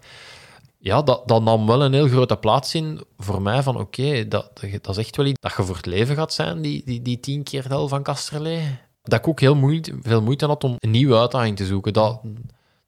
[0.77, 4.51] ja, dat, dat nam wel een heel grote plaats in voor mij van, oké, dat,
[4.81, 7.19] dat is echt wel iets dat je voor het leven gaat zijn, die, die, die
[7.19, 8.77] tien keer del van Kasterlee.
[9.03, 11.93] Dat ik ook heel moeite, veel moeite had om een nieuwe uitdaging te zoeken.
[11.93, 12.21] Dat,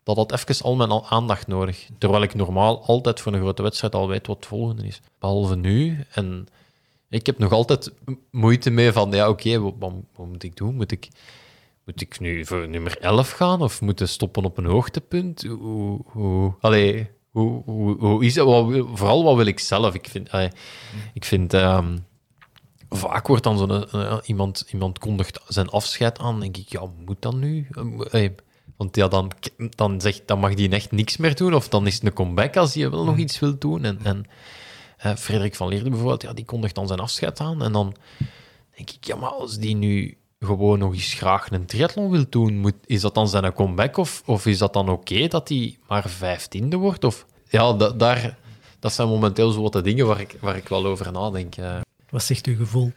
[0.04, 1.90] dat had even al mijn aandacht nodig.
[1.98, 5.02] Terwijl ik normaal altijd voor een grote wedstrijd al weet wat het volgende is.
[5.20, 6.06] Behalve nu.
[6.12, 6.48] En
[7.12, 7.92] ik heb nog altijd
[8.32, 10.76] moeite mee van, ja, oké, wat, wat, wat moet ik doen?
[10.76, 11.08] Moet ik,
[11.86, 15.44] moet ik nu voor nummer 11 gaan of moeten stoppen op een hoogtepunt?
[15.44, 18.36] Hoe, hoe, allee, hoe, hoe, hoe is?
[18.36, 19.94] Wat wil- vooral wat wil ik zelf?
[19.94, 20.50] Ik vind, allee,
[21.14, 21.98] ik vind ehm,
[22.90, 27.22] vaak wordt dan zo'n eh, iemand, iemand kondigt zijn afscheid aan, denk ik, ja, moet
[27.22, 27.68] dat nu?
[27.72, 28.36] Eh, allee,
[28.78, 29.32] want ja, dan,
[29.70, 32.58] dan, zegt, dan mag die echt niks meer doen, of dan is het een comeback
[32.58, 33.84] als hij wel nog iets wil doen.
[33.86, 34.26] En, en
[35.18, 37.64] Frederik van Leerde bijvoorbeeld, ja, die kondigt dan zijn afscheid aan.
[37.64, 37.96] En dan
[38.76, 42.58] denk ik, ja, maar als die nu gewoon nog eens graag een triathlon wil doen,
[42.58, 43.98] moet, is dat dan zijn comeback?
[43.98, 47.04] Of, of is dat dan oké dat hij maar vijftiende wordt?
[47.04, 48.38] Of, ja, da- daar,
[48.80, 51.56] dat zijn momenteel zo wat de dingen waar ik, waar ik wel over nadenk.
[51.56, 51.76] eh.
[52.10, 52.92] Wat zegt uw gevoel?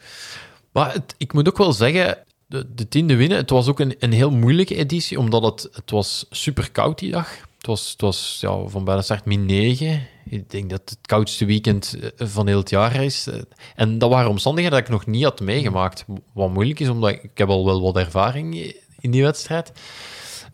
[0.73, 3.97] Maar het, ik moet ook wel zeggen, de, de tiende winnen, het was ook een,
[3.99, 7.29] een heel moeilijke editie, omdat het, het was super koud die dag.
[7.65, 10.07] Het was, het was ja, van bij de start min 9.
[10.25, 13.27] Ik denk dat het koudste weekend eh, van heel het jaar is.
[13.27, 13.41] Eh,
[13.75, 16.05] En dat waren omstandigheden dat ik nog niet had meegemaakt.
[16.33, 19.73] Wat moeilijk is, omdat ik, ik heb al wel wat ervaring in die wedstrijd.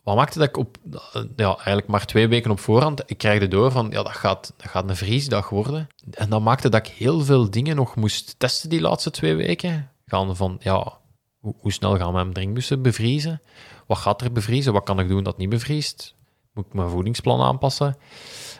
[0.02, 3.48] Wat maakte dat ik op, eh, ja, eigenlijk maar twee weken op voorhand, ik krijg
[3.48, 5.88] door van, ja, dat gaat, dat gaat een vriesdag worden.
[6.10, 9.90] En dat maakte dat ik heel veel dingen nog moest testen die laatste twee weken.
[10.06, 10.98] Gaan van, ja,
[11.38, 13.42] hoe, hoe snel gaan mijn drinkbussen bevriezen?
[13.86, 14.72] Wat gaat er bevriezen?
[14.72, 16.18] Wat kan ik doen dat niet bevriest?
[16.52, 17.96] Moet ik mijn voedingsplan aanpassen?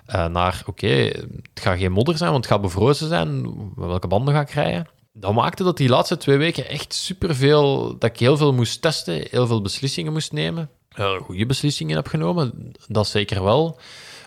[0.06, 3.54] Eh, naar, oké, het gaat geen modder zijn, want het gaat bevrozen zijn.
[3.76, 4.88] Welke banden ga ik rijden?
[5.12, 7.98] Dat maakte dat die laatste twee weken echt superveel...
[7.98, 10.70] Dat ik heel veel moest testen, heel veel beslissingen moest nemen.
[11.22, 13.78] Goede beslissingen heb genomen, dat zeker wel.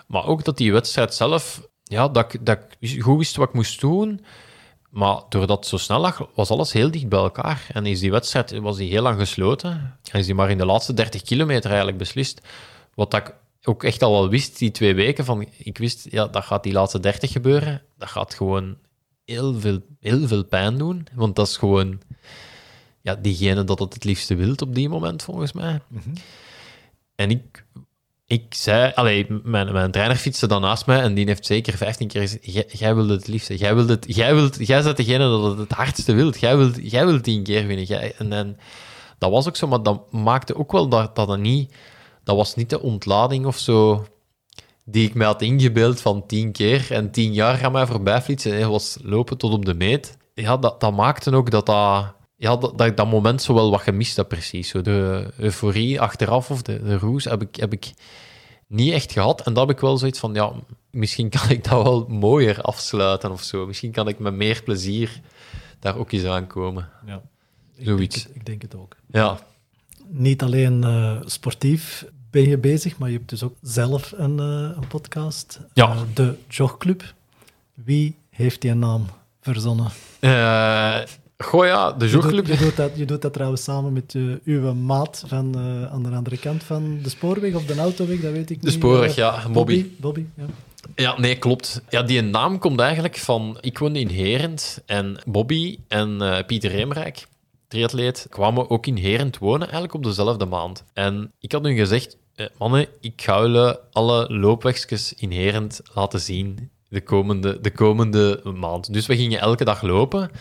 [0.07, 1.67] Maar ook dat die wedstrijd zelf...
[1.83, 4.25] Ja, dat ik, dat ik goed wist wat ik moest doen.
[4.89, 7.67] Maar doordat het zo snel lag, was alles heel dicht bij elkaar.
[7.73, 9.97] En is die wedstrijd was die heel lang gesloten.
[10.11, 12.41] En is die maar in de laatste 30 kilometer eigenlijk beslist.
[12.93, 15.25] Wat dat ik ook echt al wel wist, die twee weken.
[15.25, 17.81] Van, ik wist, ja, dat gaat die laatste 30 gebeuren.
[17.97, 18.77] Dat gaat gewoon
[19.25, 21.07] heel veel, heel veel pijn doen.
[21.13, 22.01] Want dat is gewoon
[23.01, 25.81] ja, diegene dat het het liefste wilt op die moment, volgens mij.
[27.15, 27.65] En ik,
[28.25, 32.07] ik zei, allee, mijn, mijn trainer fietste dan naast mij en die heeft zeker 15
[32.07, 35.43] keer gezegd: "Jij- wilde het liefste, jij wilt het, jij wilt, jij bent degene dat
[35.43, 37.85] het het hardste wilt, jij wilt, jij wilt tien keer winnen.
[37.85, 38.57] Jij, en, en
[39.17, 41.73] dat was ook zo, maar dat maakte ook wel dat dat het niet,
[42.23, 44.05] dat was niet de ontlading of zo
[44.85, 48.51] die ik mij had ingebeeld van tien keer en tien jaar gaan mij voorbij fietsen.
[48.51, 50.17] Nee, was lopen tot op de meet.
[50.33, 53.81] Ja, dat, dat maakte ook dat dat, ja, dat, dat dat moment zo wel wat
[53.81, 54.69] gemist heb, precies.
[54.69, 57.93] Zo de euforie achteraf of de, de roes heb ik, heb ik
[58.67, 59.41] niet echt gehad.
[59.41, 60.51] En dat heb ik wel zoiets van, ja,
[60.89, 63.65] misschien kan ik dat wel mooier afsluiten of zo.
[63.65, 65.21] Misschien kan ik met meer plezier
[65.79, 66.89] daar ook eens aankomen.
[67.05, 67.21] Ja.
[67.75, 68.15] Ik Zoiets.
[68.15, 68.95] Denk het, ik denk het ook.
[69.07, 69.39] Ja,
[70.09, 74.45] Niet alleen eh, sportief ben je bezig, maar je hebt dus ook zelf een, eh,
[74.81, 75.59] een podcast.
[75.73, 75.89] Ja.
[75.89, 77.13] Eh, de Jogclub.
[77.73, 79.05] Wie heeft die naam
[79.41, 79.87] verzonnen?
[81.37, 82.47] Goh ja, de Je doet, jogclub.
[82.47, 85.57] je, doet dat, je doet dat trouwens samen met uw maat van
[85.91, 88.75] aan de andere kant van de spoorweg of de autoweg, dat weet ik De niet.
[88.75, 89.85] spoorweg, Eh, ja, Bobby.
[89.97, 90.43] Bobby, ja.
[90.95, 91.81] Ja, nee, klopt.
[91.89, 93.57] Ja, die naam komt eigenlijk van...
[93.61, 97.27] Ik woonde in Herent en Bobby en Pieter Reemrijk,
[97.73, 100.83] triatleet, kwamen ook in Herent wonen, eigenlijk op dezelfde maand.
[100.93, 106.19] En ik had hun gezegd, eh, mannen, ik ga jullie alle loopwegjes in Herent laten
[106.19, 108.93] zien de komende, de komende maand.
[108.93, 110.31] Dus we gingen elke dag lopen.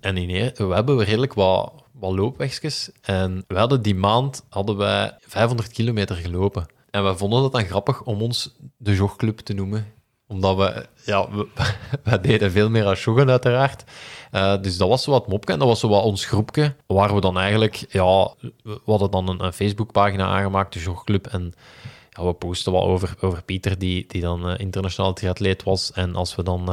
[0.00, 2.90] En in we hebben redelijk wat, wat loopwegjes.
[3.02, 6.66] En we hadden die maand hadden wij 500 kilometer gelopen.
[6.90, 9.92] En we vonden het dan grappig om ons de jogclub te noemen.
[10.30, 11.28] Omdat we, ja,
[12.02, 13.84] we, deden veel meer als joggen uiteraard.
[14.30, 16.74] Eh, dus dat was zo wat mopje en dat was zo wat ons groepje.
[16.86, 21.26] Waar we dan eigenlijk, ja, we hadden dan een, een Facebookpagina aangemaakt, de jogclub.
[21.26, 21.54] En
[22.10, 25.92] ja, we posten wat over, over Pieter, die, die dan eh, internationaal triatleet was.
[25.92, 26.72] En als we dan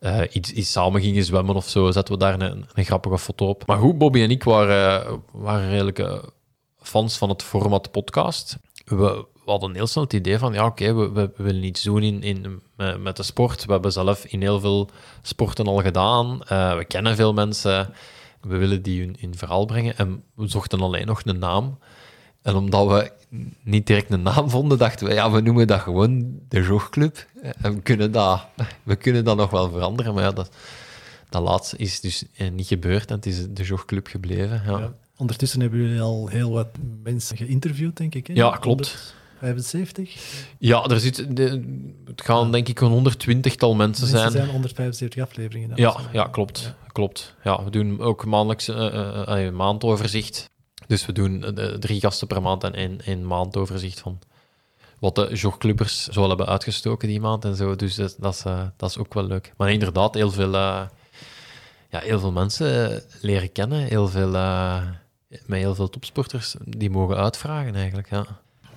[0.00, 3.48] eh, iets, iets samen gingen zwemmen of zo, zetten we daar een, een grappige foto
[3.48, 3.66] op.
[3.66, 6.22] Maar goed, Bobby en ik waren, waren redelijk
[6.78, 8.56] fans van het format podcast.
[8.84, 11.82] We, we hadden heel snel het idee van, ja, oké, we, we, we willen iets
[11.82, 13.64] doen in, in, met, met de sport.
[13.64, 14.88] We hebben zelf in heel veel
[15.22, 16.42] sporten al gedaan.
[16.42, 17.94] Eh, we kennen veel mensen.
[18.40, 19.96] We willen die in, in verhaal brengen.
[19.96, 21.78] En we zochten alleen nog een naam.
[22.42, 23.12] En omdat we
[23.62, 27.26] niet direct een naam vonden, dachten we, ja, we noemen dat gewoon de jogclub.
[27.42, 28.46] En we kunnen dat,
[28.82, 30.14] we kunnen dat nog wel veranderen.
[30.14, 30.50] Maar ja, dat,
[31.28, 34.62] dat laatste is dus eh, niet gebeurd en het is de jogclub gebleven.
[34.66, 34.92] Ja, Ja.
[35.16, 36.68] Ondertussen hebben jullie al heel wat
[37.02, 38.26] mensen geïnterviewd, denk ik.
[38.26, 38.34] Hè?
[38.34, 39.14] Ja, klopt.
[39.40, 40.14] 75
[40.58, 41.62] ja er zit, de,
[42.04, 44.30] het gaan denk ik een 120-tal mensen mensen zijn.
[44.30, 45.70] zijn 175 afleveringen.
[45.74, 46.74] Ja, ja klopt.
[46.92, 47.34] klopt.
[47.44, 50.50] Ja, we doen ook maandelijks eh, eh, eh, een maandoverzicht.
[50.86, 54.18] Dus we doen drie gasten per maand en één, één maandoverzicht van
[54.98, 57.76] wat de jogclubbers zo hebben uitgestoken die maand en zo.
[57.76, 58.42] Dus dat, dat, is,
[58.76, 59.52] dat is ook wel leuk.
[59.56, 60.90] Maar inderdaad, heel veel, ja,
[61.88, 63.78] heel veel mensen leren kennen.
[63.78, 64.30] Heel veel,
[65.46, 68.10] met heel veel topsporters die mogen uitvragen eigenlijk.
[68.10, 68.26] Ja.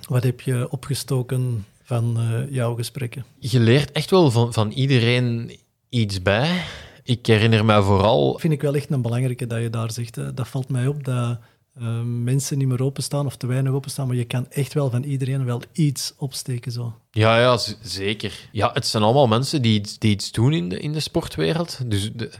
[0.08, 3.26] Wat heb je opgestoken van eh, jouw gesprekken?
[3.39, 5.52] Je leert echt wel van, van iedereen
[5.89, 6.62] iets bij.
[7.04, 10.16] Ik herinner mij vooral Vind ik wel echt een belangrijke dat je daar zegt.
[10.16, 10.34] hè.
[10.34, 11.38] Dat valt mij op dat
[11.80, 15.04] eh, mensen niet meer openstaan of te weinig openstaan, maar je kan echt wel van
[15.04, 16.72] iedereen wel iets opsteken.
[16.72, 16.94] Zo.
[17.12, 18.50] Ja, ja, zeker.
[18.52, 21.80] Ja, het zijn allemaal mensen die, iets- die iets doen in de, in de sportwereld.
[21.89, 22.32] Dus de,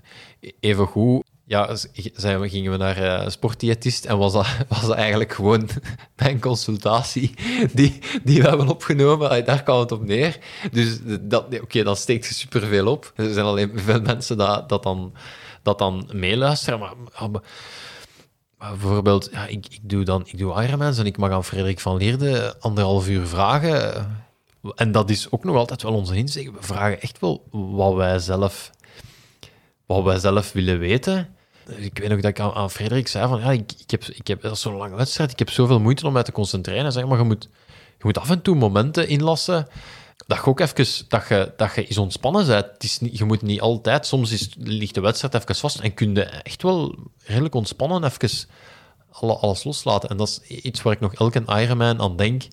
[0.60, 1.75] even goed, ja,
[2.13, 5.69] zijn we, gingen we naar een sportdiëtist en was dat, was dat eigenlijk gewoon
[6.15, 7.34] mijn consultatie
[7.73, 9.29] die, die we hebben opgenomen.
[9.29, 10.38] Allee, Daar kwam het op neer.
[10.71, 13.12] Dus dat, oké, dan steekt superveel op.
[13.15, 15.13] Er zijn alleen veel mensen dat, dat, dan,
[15.63, 16.79] dat dan meeluisteren.
[16.79, 17.41] Maar, maar
[18.58, 21.97] bijvoorbeeld, ja, ik, ik doe dan ik doe Ironmans en ik mag aan Frederik van
[21.97, 24.08] Leerde anderhalf uur vragen.
[24.75, 26.51] En dat is ook nog altijd wel onze insteek.
[26.51, 28.71] We vragen echt wel wat wij zelf,
[29.86, 31.36] wat wij zelf willen weten.
[31.76, 34.50] Ik weet nog dat ik aan, Frederik zei van, ja, ik, ik heb, ik heb,
[34.54, 36.86] zo'n lange wedstrijd, ik heb zoveel moeite om mij te concentreren.
[36.86, 37.50] En zeg maar, je moet,
[37.98, 39.67] je moet af en toe momenten inlassen
[40.28, 42.84] dat je ook even, dat je, dat je eens ontspannen bent.
[42.84, 46.15] Is niet, je moet niet altijd, soms is, ligt de wedstrijd even vast en kun
[46.15, 48.48] je echt wel redelijk ontspannen even
[49.12, 50.10] alle, alles loslaten.
[50.10, 52.43] En dat is iets waar ik nog elke Ironman aan denk.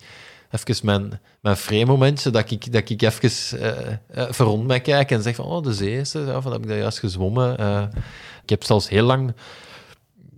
[0.50, 5.10] Even mijn, mijn frame-momentje, dat ik, dat ik even eh eh, voor rond mij kijk
[5.10, 7.58] en zeg van, oh, de zee is er, van, heb ik daar juist gezwommen.
[7.58, 7.86] Eh,
[8.42, 9.34] ik heb zelfs heel lang,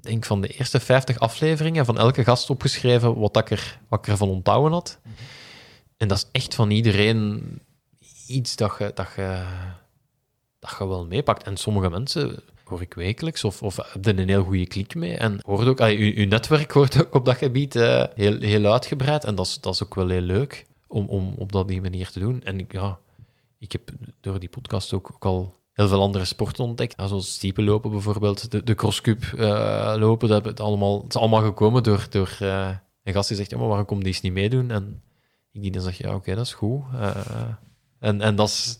[0.00, 3.98] denk van de eerste 50 afleveringen van elke gast opgeschreven wat, dat ik, er, wat
[3.98, 4.98] ik ervan onthouden had.
[5.96, 7.42] En dat is echt van iedereen
[8.26, 9.44] iets dat je, dat je,
[10.58, 11.42] dat je wel meepakt.
[11.42, 12.42] En sommige mensen
[12.72, 15.16] hoor ik wekelijks of, of heb je een heel goede klik mee.
[15.16, 18.72] En hoort ook, allee, uw, uw netwerk wordt ook op dat gebied eh, heel, heel
[18.72, 19.24] uitgebreid.
[19.24, 22.10] En dat is, dat is ook wel heel leuk om, om op dat die manier
[22.10, 22.42] te doen.
[22.42, 22.98] En ja,
[23.58, 26.94] ik heb door die podcast ook, ook al heel veel andere sporten ontdekt.
[27.06, 30.28] Zoals lopen bijvoorbeeld, de, de crosscup eh, lopen.
[30.28, 32.70] Dat, het allemaal, is allemaal gekomen door, door eh,
[33.02, 34.70] een gast die zegt, ja, maar waarom kom die eens niet meedoen?
[34.70, 35.02] En
[35.52, 36.82] ik die dan zeg, ja, oké, dat is goed.
[37.98, 38.78] En, en dat is,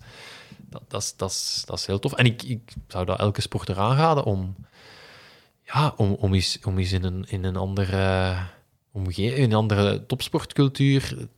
[0.89, 2.13] dat, dat, is, dat, heel tof.
[2.13, 4.55] En ik, ik zou dat elke sporter aanraden om,
[5.65, 8.37] ja, om, om, eens, om in een, in een andere
[8.93, 11.29] omgeving, in een andere topsportcultuur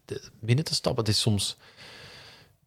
[0.41, 1.05] binnen te stappen.
[1.05, 1.57] Het is soms,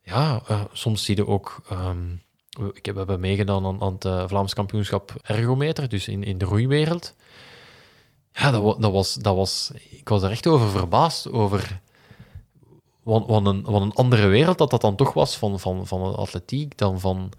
[0.02, 1.62] ja, uh, soms zie je ook.
[1.72, 2.26] Um,
[2.74, 6.46] ik heb, we hebben meegedaan aan, aan het Vlaams kampioenschap ergometer, dus in, in de
[6.46, 7.16] roeiwereld.
[8.32, 11.82] Ja, dat, dat, was, dat was, ik was er echt over verbaasd, over
[13.08, 16.78] wat, een, wat een andere wereld dat dat dan toch was van, van, van atletiek,
[16.78, 17.32] dan van...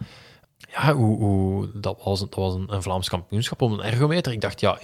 [0.71, 4.33] Ja, hoe, hoe, dat was, dat was een, Vlaams kampioenschap om een ergometer.
[4.33, 4.79] Ik dacht, ja,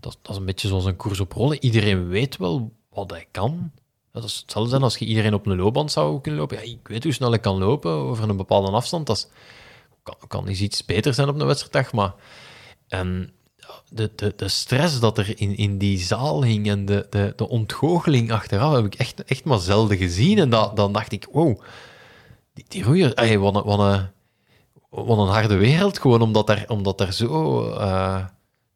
[0.00, 1.64] dat, dat is een beetje zoals een koers op rollen.
[1.64, 3.70] Iedereen weet wel wat hij kan.
[4.12, 6.56] Dat is hetzelfde zijn als je iedereen op een loopband zou kunnen lopen.
[6.56, 9.06] Ja, ik weet hoe snel ik kan lopen over een bepaalde afstand.
[9.06, 9.30] Dat
[10.02, 12.14] kan, kan iets beter zijn op een wedstrijddag, maar...
[12.88, 13.32] En
[13.88, 17.48] de, de, de stress dat er in, in die zaal hing en de, de, de
[17.48, 20.38] ontgoocheling achteraf heb ik echt, echt maar zelden gezien.
[20.38, 21.60] En dat, dan dacht ik, wow,
[22.54, 23.78] die, die roeier, ay, wat, een, wat,
[25.08, 25.98] een, een harde wereld.
[25.98, 28.26] Gewoon omdat er, omdat er zo, uh,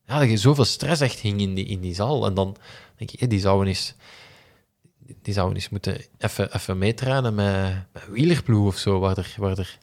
[0.07, 2.26] ja, zoveel stress echt hing in die, in die zaal.
[2.26, 2.57] En dan
[2.97, 3.94] denk ik, die zouden eens,
[5.22, 9.59] die zouden eens moeten even, even meetrainen met, met wielerploeg of zo, waar er, waar
[9.59, 9.78] er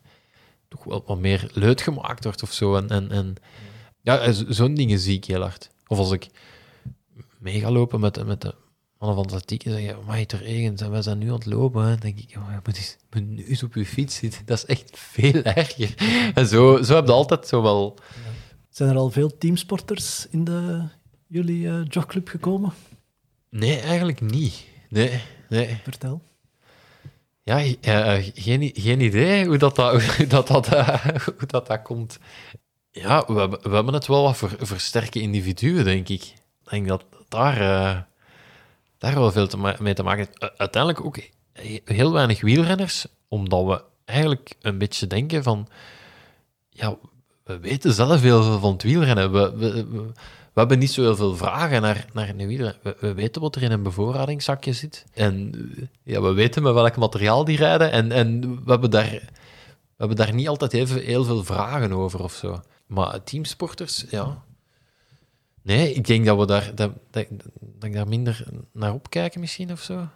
[0.67, 2.75] toch wel wat meer leut gemaakt wordt of zo.
[2.75, 3.37] En,
[4.03, 5.69] eh, zo'n dingen zie ik heel hard.
[5.87, 6.27] Of als ik
[7.39, 8.55] mee ga lopen met, met de
[8.97, 11.45] mannen van atletiek en zeg je, maar het regent en wij zijn nu aan het
[11.45, 12.97] lopen, dan denk ik, je moet, eens,
[13.47, 14.45] moet op je fiets zitten.
[14.45, 15.93] Dat is echt veel erger.
[16.39, 17.97] En zo, zo heb je altijd zo wel...
[18.69, 20.87] Zijn er al veel teamsporters in de,
[21.27, 22.73] jullie uh, jogclub gekomen?
[23.49, 24.65] Nee, eigenlijk niet.
[24.89, 25.79] Nee, nee.
[25.83, 26.21] Vertel.
[27.43, 31.81] Ja, uh, geen, geen idee hoe dat, dat, hoe dat, dat, uh, hoe dat, dat
[31.81, 32.19] komt.
[32.95, 36.23] Ja, we hebben, we hebben het wel wat voor, voor sterke individuen, denk ik.
[36.23, 38.01] Ik denk dat daar, uh,
[38.97, 40.57] daar wel veel te mee te maken heeft.
[40.57, 41.17] Uiteindelijk ook
[41.83, 45.67] heel weinig wielrenners, omdat we eigenlijk een beetje denken van...
[46.69, 46.97] Ja,
[47.43, 49.31] we weten zelf heel veel van het wielrennen.
[49.31, 50.11] We, we, we,
[50.53, 52.79] hebben niet zo heel veel vragen naar, naar een wielrenner.
[52.83, 55.05] We, we, weten wat er in een bevoorradingszakje zit.
[55.13, 55.51] En
[56.03, 57.91] ja, we weten met welk materiaal die rijden.
[57.91, 62.23] En, en we, hebben daar, we hebben daar niet altijd even, heel veel vragen over
[62.23, 62.61] of zo.
[62.93, 64.43] Maar teamsporters, ja.
[65.61, 67.27] Nee, ik denk dat we daar, dat, dat,
[67.59, 70.09] dat ik daar minder naar opkijken misschien of zo.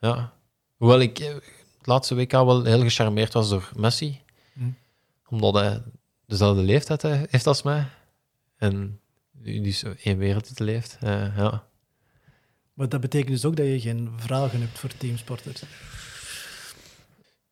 [0.00, 0.32] Ja.
[0.76, 4.20] Hoewel ik het laatste WK wel heel gecharmeerd was door Messi.
[4.52, 4.70] Hm.
[5.28, 5.82] Omdat hij
[6.26, 7.86] dezelfde leeftijd heeft als mij.
[8.56, 9.00] En
[9.32, 10.98] nu dus één wereldtitel heeft.
[11.04, 11.66] Uh, ja.
[12.74, 15.62] Maar dat betekent dus ook dat je geen vragen hebt voor teamsporters?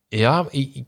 [0.09, 0.87] Ja, ik, ik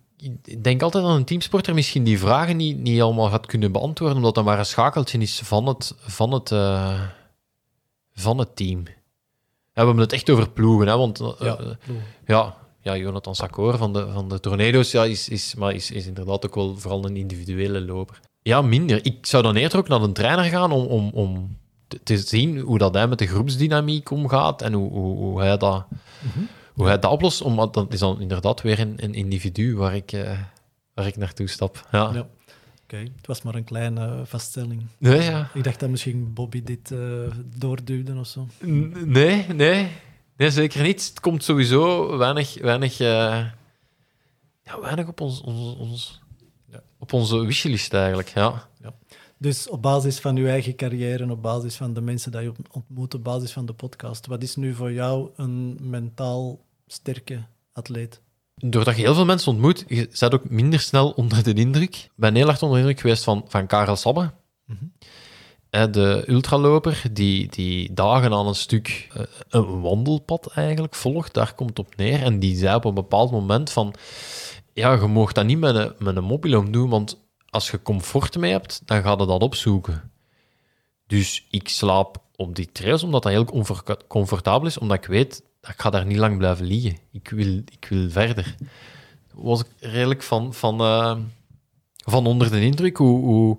[0.58, 4.34] denk altijd aan een teamsporter misschien die vragen niet, niet allemaal gaat kunnen beantwoorden, omdat
[4.34, 7.00] dat maar een schakeltje is van het, van het, uh,
[8.12, 8.78] van het team.
[9.72, 11.58] Ja, we hebben het echt over ploegen, hè, want uh, ja,
[12.26, 16.06] ja, ja, Jonathan Sakor van de, van de Tornado's ja, is, is, maar is, is
[16.06, 18.20] inderdaad ook wel vooral een individuele loper.
[18.42, 19.04] Ja, minder.
[19.04, 21.56] Ik zou dan eerder ook naar een trainer gaan om, om, om
[21.88, 25.56] te, te zien hoe dat hij met de groepsdynamiek omgaat en hoe, hoe, hoe hij
[25.56, 25.84] dat...
[25.90, 26.48] Mm -hmm
[26.80, 30.12] hoe hij dat oplost, omdat dat is dan inderdaad weer een, een individu waar ik,
[30.12, 30.38] uh,
[30.94, 31.86] waar ik naartoe stap.
[31.92, 32.10] Ja.
[32.12, 32.28] ja.
[32.82, 34.86] Oké, het was maar een kleine vaststelling.
[34.98, 35.50] Nee, ja.
[35.54, 38.46] Ik dacht dat misschien Bobby dit uh, doorduwde of zo.
[39.04, 39.88] Nee, nee.
[40.36, 41.08] Nee, zeker niet.
[41.08, 43.06] Het komt sowieso weinig, weinig, uh,
[44.62, 46.20] ja, weinig op, ons, ons, ons
[46.70, 46.82] ja.
[46.98, 48.28] op onze wishlist eigenlijk.
[48.28, 48.68] Ja.
[48.82, 48.94] ja.
[49.36, 53.14] Dus op basis van uw eigen carrière, op basis van de mensen die je ontmoet,
[53.14, 56.60] op basis van de podcast, wat is nu voor jou een mentaal
[56.92, 58.20] sterke atleet?
[58.54, 61.96] Doordat je heel veel mensen ontmoet, je zet ook minder snel onder de indruk.
[61.96, 64.30] Ik ben heel erg onder de indruk geweest van, van Karel Sabbe.
[64.64, 64.92] Mm
[65.70, 71.68] De ultraloper die, die dagen aan een stuk eh, een wandelpad eigenlijk volgt, daar komt
[71.68, 72.22] het op neer.
[72.22, 73.94] En die zei op een bepaald moment van,
[74.72, 77.20] ja, je mag dat niet met een, met een mobiel doen, want
[77.50, 80.10] als je comfort mee hebt, dan ga je dat opzoeken.
[81.06, 83.72] Dus ik slaap op die trails omdat dat heel
[84.08, 86.98] comfortabel is, omdat ik weet ik ga daar niet lang blijven liggen.
[87.12, 88.54] Ik wil, ik wil verder.
[89.34, 91.16] Was ik redelijk van, van, uh,
[91.96, 93.58] van onder de indruk hoe, hoe,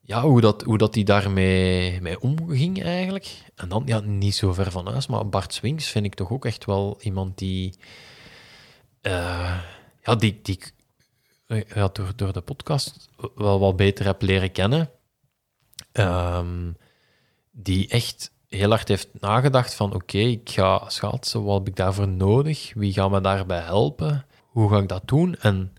[0.00, 3.42] ja, hoe, dat, hoe dat die daarmee mee omging eigenlijk.
[3.54, 6.44] En dan, ja, niet zo ver van huis, maar Bart Swings vind ik toch ook
[6.44, 7.74] echt wel iemand die...
[9.02, 9.58] Uh,
[10.02, 10.58] ja, die, die
[11.74, 14.90] ja, door, door de podcast wel wat beter heb leren kennen.
[15.92, 16.76] Um,
[17.50, 22.08] die echt heel hard heeft nagedacht van oké, ik ga schaatsen, wat heb ik daarvoor
[22.08, 22.72] nodig?
[22.74, 24.26] Wie gaat me daarbij helpen?
[24.40, 25.36] Hoe ga ik dat doen?
[25.40, 25.72] En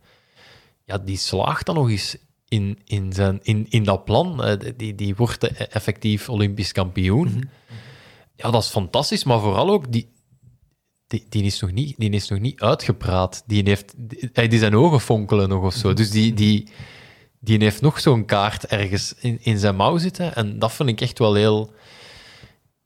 [0.85, 2.17] ja, die slaagt dan nog eens
[2.47, 4.57] in, in, zijn, in, in dat plan.
[4.77, 7.27] Die, die wordt effectief Olympisch kampioen.
[7.27, 7.43] Mhm.
[8.35, 10.11] Ja, dat is fantastisch, maar vooral ook die,
[11.07, 13.43] die, die, is nog niet, die is nog niet uitgepraat.
[13.45, 15.93] Die, heeft, die, die zijn ogen fonkelen nog of zo.
[15.93, 16.67] Dus die, die,
[17.39, 20.35] die heeft nog zo'n kaart ergens in, in zijn mouw zitten.
[20.35, 21.73] En dat vind ik echt wel heel,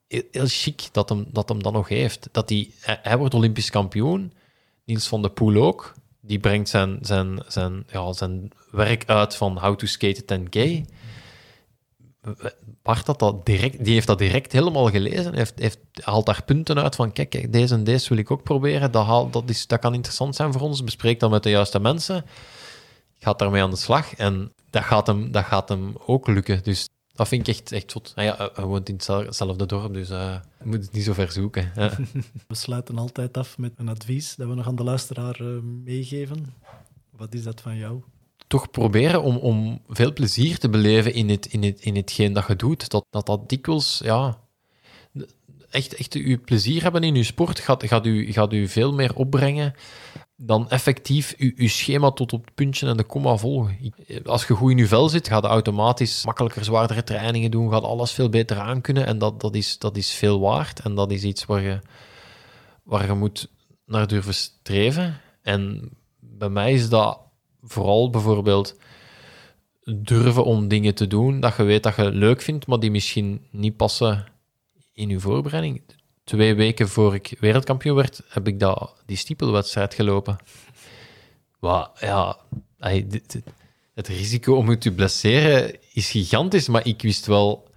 [0.08, 2.30] heel, chic dat hem, dat hem dat nog heeft.
[2.32, 4.34] Dat hij, hij wordt Olympisch kampioen.
[4.86, 5.94] Niels van de Poel ook.
[6.22, 10.86] Die brengt zijn, zijn, zijn, ja, zijn werk uit van How to Skate 10K.
[12.82, 15.36] Bart dat dat direct, die heeft dat direct helemaal gelezen.
[15.36, 18.44] Heeft, heeft, haalt daar punten uit van: kijk, kijk, deze en deze wil ik ook
[18.44, 18.92] proberen.
[18.92, 20.84] Dat, haal, dat, is, dat kan interessant zijn voor ons.
[20.84, 22.26] Bespreek dat met de juiste mensen.
[23.20, 24.16] Gaat daarmee aan de slag.
[24.16, 26.64] En dat gaat hem, dat gaat hem ook lukken.
[26.64, 26.88] Dus
[27.18, 28.12] dat vind ik echt, echt zot.
[28.16, 31.72] Ah ja, hij woont in hetzelfde dorp, dus uh, moet het niet zo ver zoeken.
[31.76, 31.92] Ja.
[32.48, 36.54] We sluiten altijd af met een advies dat we nog aan de luisteraar uh, meegeven.
[37.10, 38.02] Wat is dat van jou?
[38.48, 42.48] toch proberen om, om veel plezier te beleven in, het, in, het, in hetgeen dat
[42.48, 42.90] je doet.
[42.90, 44.38] Dat dat, dat dikwijls, ja,
[45.78, 49.16] echt, echt uw plezier hebben in uw sport gaat, gaat, u, gaat u veel meer
[49.16, 49.74] opbrengen
[50.36, 53.94] dan effectief uw, uw schema tot op het puntje en de komma volgen.
[54.26, 57.84] Als je goed in je vel zit, gaat je automatisch makkelijker, zwaardere trainingen doen, gaat
[57.84, 61.24] alles veel beter aankunnen en dat, dat, is, dat is veel waard en dat is
[61.24, 61.80] iets waar je,
[62.84, 63.50] waar je moet
[63.86, 65.22] naar durven streven.
[65.42, 67.20] En bij mij is dat
[67.62, 68.80] vooral bijvoorbeeld
[69.84, 73.48] durven om dingen te doen dat je weet dat je leuk vindt, maar die misschien
[73.52, 74.26] niet passen
[74.98, 75.82] in je voorbereiding.
[76.24, 80.38] Twee weken voor ik wereldkampioen werd, heb ik dat, die stiepelwedstrijd gelopen.
[81.60, 82.38] Wat, ja,
[83.94, 87.70] het risico om je te blesseren is gigantisch, maar ik wist wel,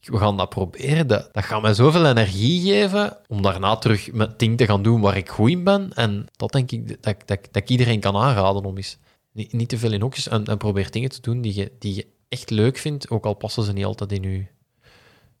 [0.00, 1.06] we gaan dat proberen.
[1.06, 5.00] Dat, dat gaat mij zoveel energie geven om daarna terug met dingen te gaan doen
[5.00, 5.92] waar ik goed in ben.
[5.94, 8.98] En dat denk ik dat, dat, dat ik iedereen kan aanraden om eens
[9.32, 11.94] niet, niet te veel in hokjes en, en probeer dingen te doen die je, die
[11.94, 14.46] je echt leuk vindt, ook al passen ze niet altijd in je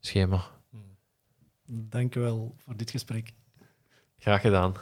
[0.00, 0.60] schema.
[1.74, 3.32] Dank je wel voor dit gesprek.
[4.18, 4.74] Graag gedaan.